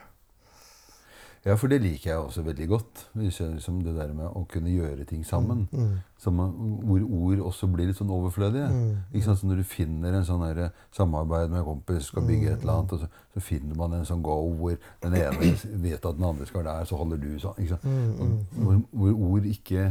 [1.45, 2.99] Ja, for det liker jeg også veldig godt.
[3.17, 5.63] Liksom det der med å kunne gjøre ting sammen.
[5.71, 5.95] Mm.
[6.21, 6.37] Som,
[6.85, 8.67] hvor ord også blir litt sånn overflødige.
[8.69, 8.91] Mm.
[9.11, 9.39] Ikke sant?
[9.41, 12.73] Så når du finner en sånn her samarbeid med en kompis, skal bygge et eller
[12.73, 12.77] Mm.
[12.83, 15.49] annet, og så, så finner man en sånn go hvor den ene
[15.81, 17.57] vet at den andre skal der, så holder du sånn.
[17.57, 17.83] Ikke sant?
[17.89, 19.87] Mm, Og, mm, hvor, hvor ord ikke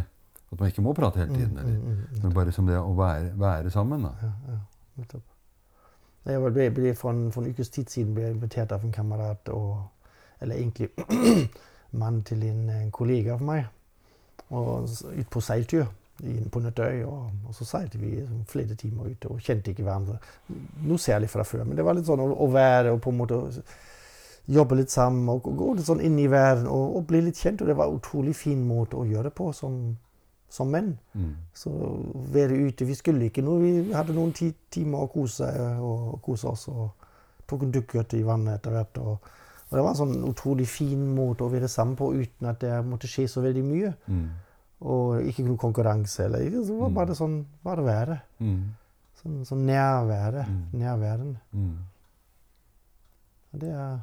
[0.53, 1.53] At man ikke må prate hele tiden.
[1.53, 4.03] Mm, Eller, mm, mm, men bare som det å være, være sammen.
[4.03, 4.11] da.
[4.23, 5.21] Ja, ja.
[6.27, 8.93] Jeg ble, ble for, en, for en ukes tid siden ble jeg invitert av en
[8.93, 9.79] kamerat, og,
[10.41, 10.91] eller egentlig
[12.01, 13.67] mann til en, kollega av meg,
[14.51, 15.87] og ut på seiltur
[16.27, 17.05] inn på Nøttøy.
[17.09, 20.19] Og, og så seilte vi sånn flere timer ute og kjente ikke hverandre
[20.87, 21.65] noe særlig fra før.
[21.69, 23.41] Men det var litt sånn å, å være og på en måte
[24.51, 27.63] jobbe litt sammen og gå litt sånn inn i verden og, og bli litt kjent.
[27.63, 29.77] Og det var en utrolig fin måte å gjøre det på som,
[30.51, 30.95] som menn.
[31.15, 31.35] Mm.
[31.57, 31.73] Så
[32.35, 33.61] være ute Vi skulle ikke noe.
[33.63, 36.67] Vi hadde noen ti timer å kose, og, og kose oss.
[36.73, 36.91] Og
[37.51, 39.03] tok en dukkert i vannet etter hvert.
[39.05, 39.31] Og,
[39.71, 42.73] og det var en sånn utrolig fin måte å være sammen på uten at det
[42.85, 43.93] måtte skje så veldig mye.
[44.11, 44.25] Mm.
[44.83, 46.25] Og ikke noe konkurranse.
[46.25, 46.95] Eller, ikke, så var Mm.
[46.95, 48.21] bare sånn bare være.
[48.41, 48.75] Mm.
[49.23, 50.47] Sånn, sånn nærvære.
[50.49, 50.63] Mm.
[50.81, 51.37] Nærværende.
[51.53, 51.77] Mm.
[53.53, 53.99] Og det er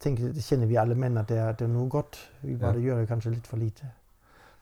[0.00, 2.18] tenker, det kjenner vi alle menn at det er, det er noe godt.
[2.42, 3.86] Vi bare gjør det kanskje litt for lite.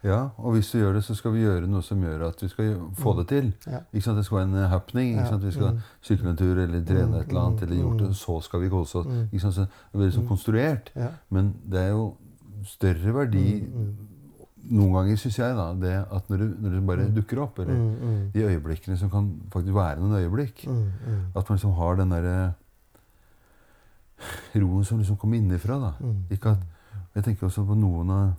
[0.05, 2.49] Ja, og hvis vi gjør det, så skal vi gjøre noe som gjør at vi
[2.49, 3.53] skal få det til.
[3.67, 3.79] Ja.
[3.93, 4.17] Ikke sant?
[4.19, 5.13] Det skal være en eh, happening.
[5.15, 5.45] Ikke sant?
[5.45, 5.79] Vi skal mm.
[6.03, 8.15] sykle en tur eller trene Mm, et eller annet, mm, eller gjort det, mm.
[8.15, 9.07] så skal vi kose oss.
[9.07, 9.29] Mm.
[9.33, 9.55] Ikke sant?
[9.55, 10.29] Så det er veldig sånn Mm.
[10.29, 10.91] konstruert.
[10.97, 11.09] Ja.
[11.31, 12.17] Men det er jo
[12.65, 14.09] større verdi Mm, mm.
[14.71, 17.15] noen ganger, syns jeg, da, det at når det, når det bare Mm.
[17.15, 18.31] dukker opp, eller Mm, mm.
[18.33, 20.75] de øyeblikkene som kan faktisk være noen øyeblikk, Mm,
[21.07, 21.25] mm.
[21.37, 22.55] at man liksom har den derre
[24.55, 25.79] roen som liksom kommer innenfra.
[25.81, 25.93] da.
[26.01, 26.25] Mm.
[26.31, 26.59] Ikke at,
[27.15, 28.33] jeg tenker også på noen av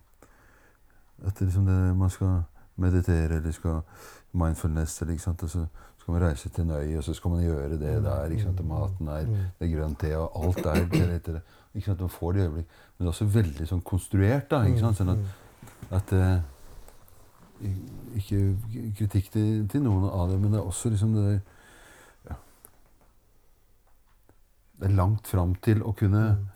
[1.23, 2.41] At det liksom det, man skal
[2.75, 3.81] meditere eller skal
[4.33, 5.43] mindfulness, eller, ikke sant?
[5.43, 5.65] og så
[5.99, 8.25] skal man reise til en øy, og så skal man gjøre det der.
[8.25, 8.59] ikke sant?
[8.59, 9.35] Og maten er Mm.
[9.59, 11.41] det er te, og alt er til etter det.
[11.75, 11.99] Ikke sant?
[11.99, 12.67] Man får det i øyeblikk.
[12.67, 14.49] Men det er også veldig sånn konstruert.
[14.51, 14.97] da, ikke sant?
[14.97, 15.25] Sånn at, Mm.
[15.91, 16.41] at eh,
[18.15, 18.57] Ikke
[18.97, 21.39] kritikk til, til noen av det, men det er også liksom det der
[22.29, 22.35] ja.
[24.79, 26.47] Det er langt fram til å kunne Mm.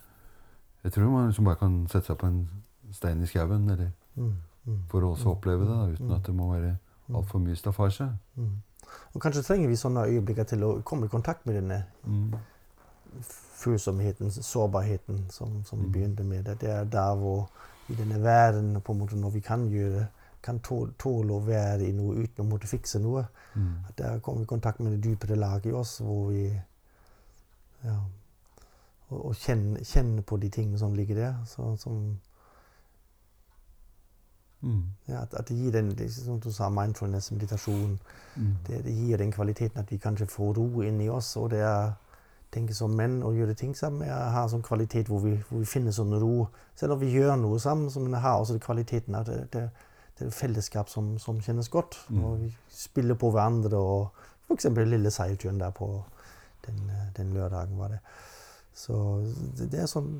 [0.83, 2.49] Jeg tror man liksom bare kan sette seg på en
[2.93, 4.33] stein i skauen eller Mm.
[4.67, 4.79] Mm.
[4.89, 5.31] for å også Mm.
[5.31, 6.15] oppleve det, da, uten Mm.
[6.15, 6.77] at det må være
[7.15, 8.09] altfor mye staffasje.
[8.35, 8.51] Mm.
[9.15, 12.33] Og kanskje trenger vi sånne øyeblikker til å komme i kontakt med denne Mm.
[13.57, 15.91] følsomheten, sårbarheten, som, som vi Mm.
[15.91, 16.43] begynte med.
[16.45, 17.49] Det er der hvor
[17.89, 20.07] i denne verden, på en måte når vi kan gjøre,
[20.43, 23.25] kan tåle å være i noe uten å måtte fikse noe.
[23.55, 23.73] Mm.
[23.89, 26.61] At der kommer vi i kontakt med det dypere laget i oss, hvor vi
[27.83, 27.99] ja,
[29.09, 31.35] og, og kjenner, kjenner, på de tingene som ligger der.
[31.45, 32.17] Så, som,
[34.61, 34.83] Mm.
[35.07, 37.99] ja, at, at det gir den, er som du sa, mindfulness, meditasjon.
[38.35, 38.55] Mm.
[38.67, 41.35] Det, det gir den kvaliteten at vi kanskje får ro inni oss.
[41.37, 41.91] Og det er
[42.53, 44.07] tenke som menn og gjøre ting sammen.
[44.07, 46.47] Jeg har sånn kvalitet hvor vi, hvor vi finner sånn ro.
[46.79, 49.65] Selv om vi gjør noe sammen, så har også det kvaliteten at det, det,
[50.17, 51.99] det et fellesskap som, som kjennes godt.
[52.09, 52.21] Mm.
[52.21, 54.69] Når vi spiller på hverandre og f.eks.
[54.79, 55.91] lille seilturen der på
[56.65, 58.01] den, den lørdagen var det.
[58.77, 58.95] Så
[59.57, 60.11] det, det er sånn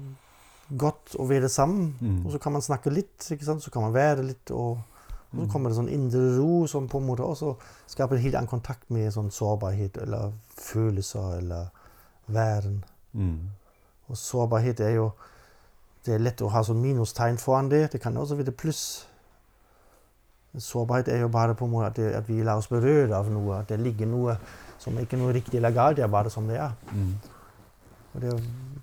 [0.69, 1.95] godt å være sammen.
[1.99, 2.25] Mm.
[2.25, 3.63] Og så kan man snakke litt, ikke sant?
[3.63, 4.77] så kan man være litt og,
[5.27, 7.49] Og så kommer det sånn indre ro som på en måte også
[7.91, 11.67] skaper en helt annen kontakt med sånn sårbarhet eller følelser eller
[12.31, 12.77] væren.
[13.11, 13.49] Mm.
[14.07, 15.11] Og sårbarhet er jo
[16.05, 17.89] Det er lett å ha sånn minustegn foran det.
[17.91, 19.07] Det kan også være pluss.
[20.55, 23.27] Sårbarhet er jo bare på en måte at, det, at vi lar oss berøre av
[23.27, 23.57] noe.
[23.59, 24.37] At det ligger noe
[24.79, 25.97] som ikke er noe riktig eller galt.
[25.99, 26.71] Det er bare som det er.
[26.93, 27.11] Mm.
[28.17, 28.33] Og det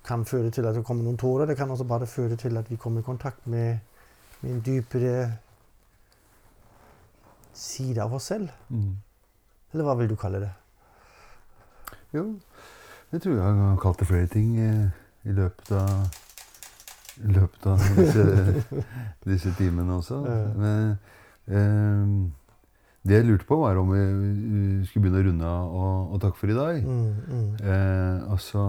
[0.06, 1.48] kan føre til at det kommer noen tårer.
[1.50, 3.78] Det kan også bare føre til at vi kommer i kontakt med,
[4.40, 5.32] med en dypere
[7.52, 8.52] side av oss selv.
[8.68, 8.92] Mm.
[9.72, 10.52] Eller hva vil du kalle det?
[12.14, 12.28] Jo,
[13.10, 14.86] jeg tror jeg har kalt det flere ting eh,
[15.26, 16.06] i løpet av
[17.14, 18.62] i løpet av disse,
[19.30, 20.20] disse timene også.
[20.26, 20.38] Ja.
[20.58, 20.94] Men
[21.46, 22.14] eh,
[23.04, 24.02] det jeg lurte på, var om vi
[24.88, 26.78] skulle begynne å runde av og, og takke for i dag.
[26.80, 27.48] Mm, mm.
[27.60, 28.64] Eh, altså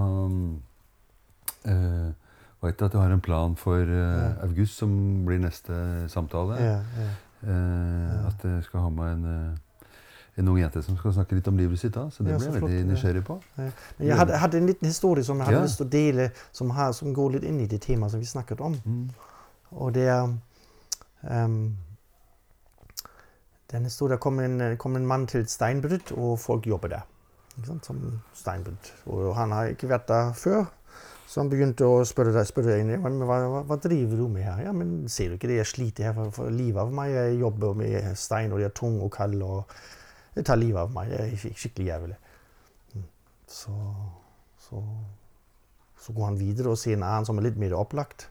[1.72, 2.10] eh,
[2.66, 4.34] Veit at du har en plan for eh, Ja.
[4.48, 4.92] august, som
[5.28, 5.76] blir neste
[6.10, 6.58] samtale.
[6.60, 7.12] Ja, ja.
[7.46, 9.92] Eh, at jeg skal ha med en, eh,
[10.42, 12.08] en ung jente som skal snakke litt om livet sitt da.
[12.10, 13.38] Så det ble så jeg veldig nysgjerrig på.
[13.56, 16.74] Men jeg hadde, hadde en liten historie som jeg hadde lyst til å dele, som,
[16.76, 18.76] her, som går litt inn i det temaet som vi snakket om.
[18.84, 19.10] Mm.
[19.72, 21.76] Og det er um,
[23.72, 27.06] Den der kom en, kom en mann til et steinbrudd, og folk jobber der.
[27.84, 28.02] Som
[28.34, 28.92] steinbrudd.
[29.06, 30.66] Og han har ikke vært der før.
[31.26, 34.68] Så han begynte å spørre deg, spørre deg hva, hva, hva driver du med her?
[34.68, 35.58] Ja, men ser du ikke det?
[35.64, 37.16] Jeg sliter her for, for livet av meg.
[37.16, 39.74] Jeg jobber med stein, og det er tung og kald, og
[40.36, 41.10] det tar livet av meg.
[41.16, 42.20] Jeg er skikkelig jævlig.
[42.94, 43.08] Mm.
[43.50, 43.74] Så,
[44.68, 44.84] så,
[46.06, 48.30] så går han videre og ser en annen som er litt mer opplagt.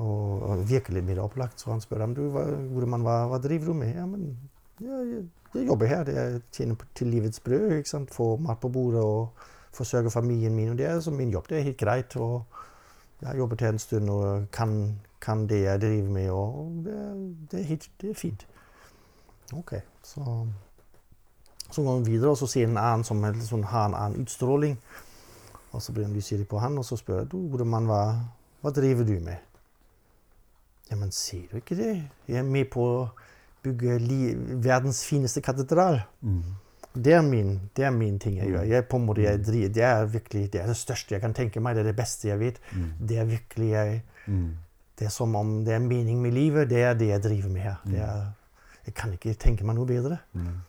[0.00, 1.60] Og, litt mer opplagt.
[1.60, 2.46] Så han spør om du, hva,
[2.86, 3.94] mann, hva, hva driver du med.
[3.96, 4.36] Ja, men
[4.80, 5.24] jeg,
[5.54, 6.08] jeg jobber her.
[6.08, 7.78] Er tjener til livets brød.
[7.78, 8.14] ikke sant?
[8.14, 10.72] Få mat på bordet og forsørge familien min.
[10.72, 11.48] Og det er min jobb.
[11.50, 12.16] Det er helt greit.
[12.16, 12.42] og
[13.20, 16.30] Jeg har jobbet her en stund og kan, kan det jeg driver med.
[16.30, 16.98] Og det,
[17.50, 18.46] det, er, helt, det er fint.
[19.52, 20.46] Ok, så
[21.72, 24.76] så går han videre, og så ser en annen som sånn, har en annen utstråling.
[25.72, 28.02] Og så blir han nysgjerrig på han, og så spør jeg gode mann, hva,
[28.60, 29.40] hva driver du med?
[30.92, 31.92] Ja, men sier du ikke det?
[32.28, 32.96] Jeg er med på å
[33.64, 33.94] bygge
[34.64, 36.02] verdens fineste katedral.
[36.20, 36.42] Mm.
[36.92, 38.66] Det er, min, det er min ting jeg gjør.
[38.68, 41.32] Jeg, på en måte, jeg driver, det er virkelig det er det største jeg kan
[41.32, 41.78] tenke meg.
[41.78, 42.58] Det er det beste jeg vet.
[42.76, 42.90] Mm.
[43.08, 44.50] Det er virkelig jeg, Mm.
[44.98, 46.68] det er som om det er mening med livet.
[46.70, 47.80] Det er det jeg driver med her.
[47.86, 48.20] Det er,
[48.86, 50.18] jeg kan ikke tenke meg noe bedre.
[50.36, 50.60] Mm.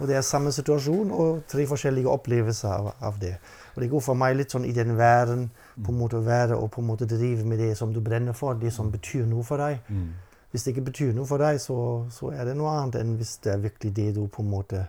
[0.00, 3.34] Og det er samme situasjon og tre forskjellige opplevelser av, av det.
[3.80, 5.46] Og det går for meg litt sånn i den verden,
[5.80, 8.36] på en måte å være og på en måte drive med det som du brenner
[8.36, 9.80] for, det som betyr noe for deg.
[9.88, 10.10] Mm.
[10.52, 11.78] Hvis det ikke betyr noe for deg, så,
[12.12, 14.82] så er det noe annet enn hvis det er virkelig det du på en måte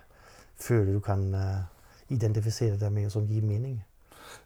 [0.60, 1.62] føler du kan uh,
[2.12, 3.78] identifisere deg med, og som gir mening.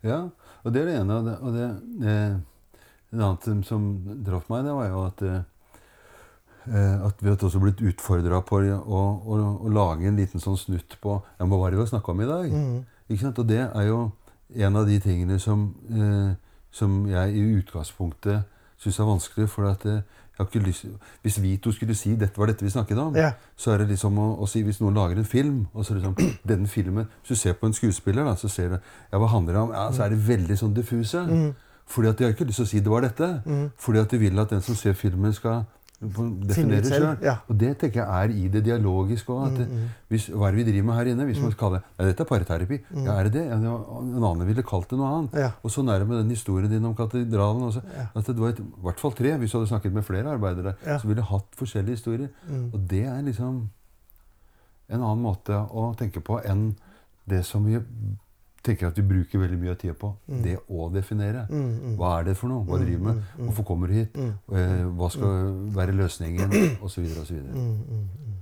[0.06, 0.28] Ja,
[0.62, 1.18] og det er det ene.
[1.18, 1.66] Og det, og det
[2.06, 2.38] eh,
[3.16, 3.88] en annet som
[4.28, 5.40] traff meg, det var jo at eh,
[6.70, 10.60] eh, at vi har også blitt utfordra på å, å, å lage en liten sånn
[10.60, 12.54] snutt på ja, men hva var det vi snakka om i dag.
[12.54, 12.78] Mm.
[13.08, 13.42] Ikke sant?
[13.42, 14.00] Og det er jo
[14.54, 16.36] en av de tingene som, eh,
[16.72, 18.44] som jeg i utgangspunktet
[18.78, 19.50] syns er vanskelig.
[19.50, 20.02] For at eh,
[20.36, 20.86] jeg har ikke lyst,
[21.24, 23.32] hvis vi to skulle si dette var dette vi snakket om, Ja.
[23.56, 26.16] så er det liksom å, å si Hvis noen lager en film, og så liksom
[26.46, 29.54] den filmen Hvis du ser på en skuespiller, da, så ser du ja, hva handler
[29.54, 29.72] det om?
[29.72, 31.24] Ja, så er det veldig sånn diffuse.
[31.24, 31.54] Mm.
[31.88, 33.42] Fordi at de har ikke lyst til å si det var dette.
[33.46, 33.72] Mm.
[33.78, 35.64] Fordi at de vil at den som ser filmen, skal
[36.02, 37.18] på- definere selv, sjøl.
[37.24, 37.36] ja.
[37.48, 39.60] Og det tenker jeg er i det dialogiske òg.
[39.60, 40.18] Mm, mm.
[40.36, 41.26] Hva er det vi driver med her inne?
[41.26, 42.80] Hvis man skal kalle det ja, dette er parterapi.
[43.06, 43.46] Ja, er det det?
[43.48, 43.56] Ja,
[44.02, 45.38] en annen ville kalt det noe annet.
[45.40, 45.52] Ja.
[45.64, 47.82] Og det med den historien din om katedralen også.
[48.16, 49.38] At det var et, i hvert fall tre.
[49.38, 52.30] Hvis du hadde snakket med flere arbeidere, så ville du hatt forskjellige historier.
[52.50, 52.70] Mm.
[52.74, 53.70] Og det er liksom
[54.90, 56.76] en annen måte å tenke på enn
[57.26, 57.80] det som vi
[58.66, 60.10] tenker at vi bruker veldig mye av tida på.
[60.28, 60.42] Mm.
[60.44, 61.46] Det å definere.
[61.50, 61.96] Mm, mm.
[62.00, 62.66] Hva er det for noe?
[62.68, 63.16] Hva driver du med?
[63.22, 63.46] mm, mm.
[63.50, 64.18] Hvorfor kommer du hit?
[64.18, 64.32] Mm.
[64.60, 66.56] Eh, Hva skal være løsningen?
[66.82, 67.54] Og så videre og så videre.
[67.54, 68.38] Mm, mm, mm.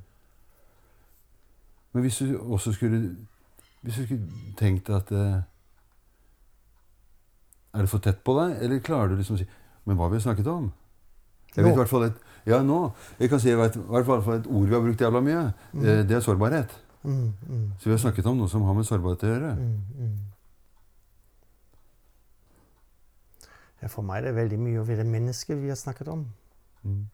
[1.94, 3.02] Men hvis du også skulle
[3.82, 5.42] Hvis du skulle tenkt at eh,
[7.74, 9.46] Er det for tett på deg, eller klarer du liksom å si
[9.86, 10.72] Men hva har vi snakket om?
[11.56, 12.16] Jeg vet i hvert fall et,
[12.50, 12.80] ja, nå.
[13.20, 15.42] Jeg kan si jeg vet, i hvert fall et ord vi har brukt jævla mye.
[15.84, 16.72] Eh, det er sårbarhet.
[17.04, 19.56] Mm, mm, Så vi har snakket om noe som har med sårbarhet å gjøre.
[19.56, 20.18] mm,
[23.92, 26.28] for meg er det veldig mye å være menneske vi har snakket om.
[26.84, 27.08] Mm.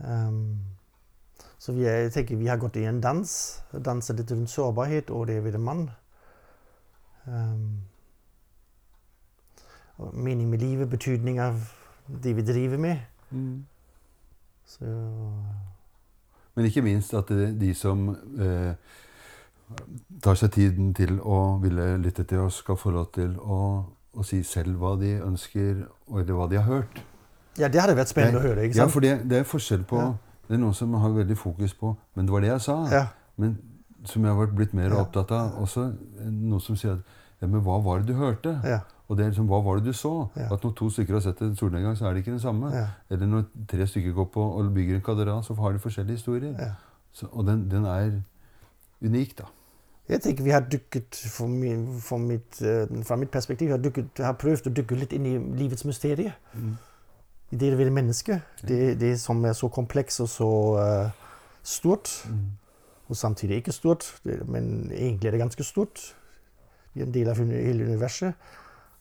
[0.00, 0.58] Um,
[1.58, 3.62] så vi, er, jeg tenker vi har gått i en dans.
[3.84, 5.90] Danset litt rundt sårbarhet og det å være mann.
[7.26, 7.82] Um,
[10.12, 11.60] mening med livet, betydning av
[12.24, 13.04] det vi driver med.
[13.30, 13.66] Mm.
[14.64, 14.84] Så
[16.54, 18.08] Men ikke minst at det, de som
[18.40, 18.74] eh,
[20.22, 23.60] tar seg tiden til å ville lytte til oss, skal få lov til å,
[24.12, 27.00] å si selv hva de ønsker, eller hva de har hørt.
[27.58, 28.66] Ja, det hadde vært spennende å høre.
[28.66, 30.10] ikke Ja, for det, det er forskjell på Ja.
[30.50, 32.74] Det er noen som har veldig fokus på Men det var det jeg sa.
[32.90, 33.04] Ja.
[33.38, 33.52] Men
[34.04, 35.52] som jeg har blitt mer opptatt av.
[35.62, 38.56] Også eh, noen som sier at ja, men hva var det du hørte?
[38.66, 38.80] Ja.
[39.08, 40.28] Og det er liksom, hva var det du så?
[40.36, 40.48] Ja.
[40.54, 42.70] At når to stykker har sett en solnedgang, så er det ikke det samme.
[42.74, 42.88] Ja.
[43.10, 46.52] Eller når tre stykker går på og bygger en katedral, så har de forskjellige historier.
[46.58, 46.72] Ja.
[47.12, 48.20] Så, og den, den er
[49.02, 49.48] unik, da.
[50.10, 54.18] Jeg tenker vi har dukket, for min, for mitt, eh, fra mitt perspektiv, har, dukket,
[54.18, 56.32] har prøvd å dukke litt inn i livets mysterie.
[57.50, 58.42] I det ved mennesket.
[58.66, 61.30] Det, det som er så kompleks og så uh,
[61.62, 62.10] stort.
[63.10, 64.06] Og samtidig ikke stort,
[64.46, 66.02] men egentlig er det ganske stort.
[66.94, 68.34] Vi er en del av hele universet.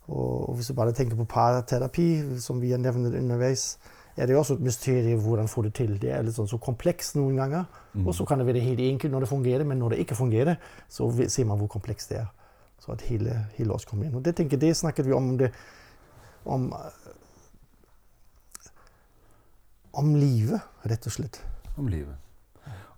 [0.09, 3.77] Og hvis du bare tenker på parterapi, som vi har nevnt underveis,
[4.17, 5.93] er det også et mysterium hvordan får det til.
[6.01, 7.65] Det er litt sånn så komplekst noen ganger.
[8.05, 10.59] Og så kan det være helt enkelt når det fungerer, men når det ikke fungerer,
[10.89, 12.29] så ser man hvor komplekst det er.
[12.79, 14.15] Så at hele, hele oss kommer inn.
[14.15, 15.51] Og det tenker jeg, det snakket vi om det
[16.45, 16.69] om,
[19.93, 21.41] om livet, rett og slett.
[21.77, 22.28] Om livet.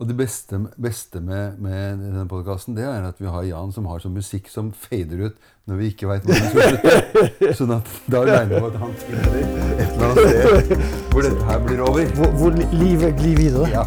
[0.02, 3.86] Og det beste, beste med, med denne podkasten det er at vi har Jan som
[3.86, 5.36] har sånn musikk som fader ut
[5.70, 7.52] når vi ikke veit hva den skal slutte.
[7.60, 10.82] Sånn at da regner vi med at han finner et eller annet sted
[11.14, 12.10] hvor dette her blir over.
[12.18, 13.70] Hvor, hvor livet glir videre.
[13.70, 13.86] Ja.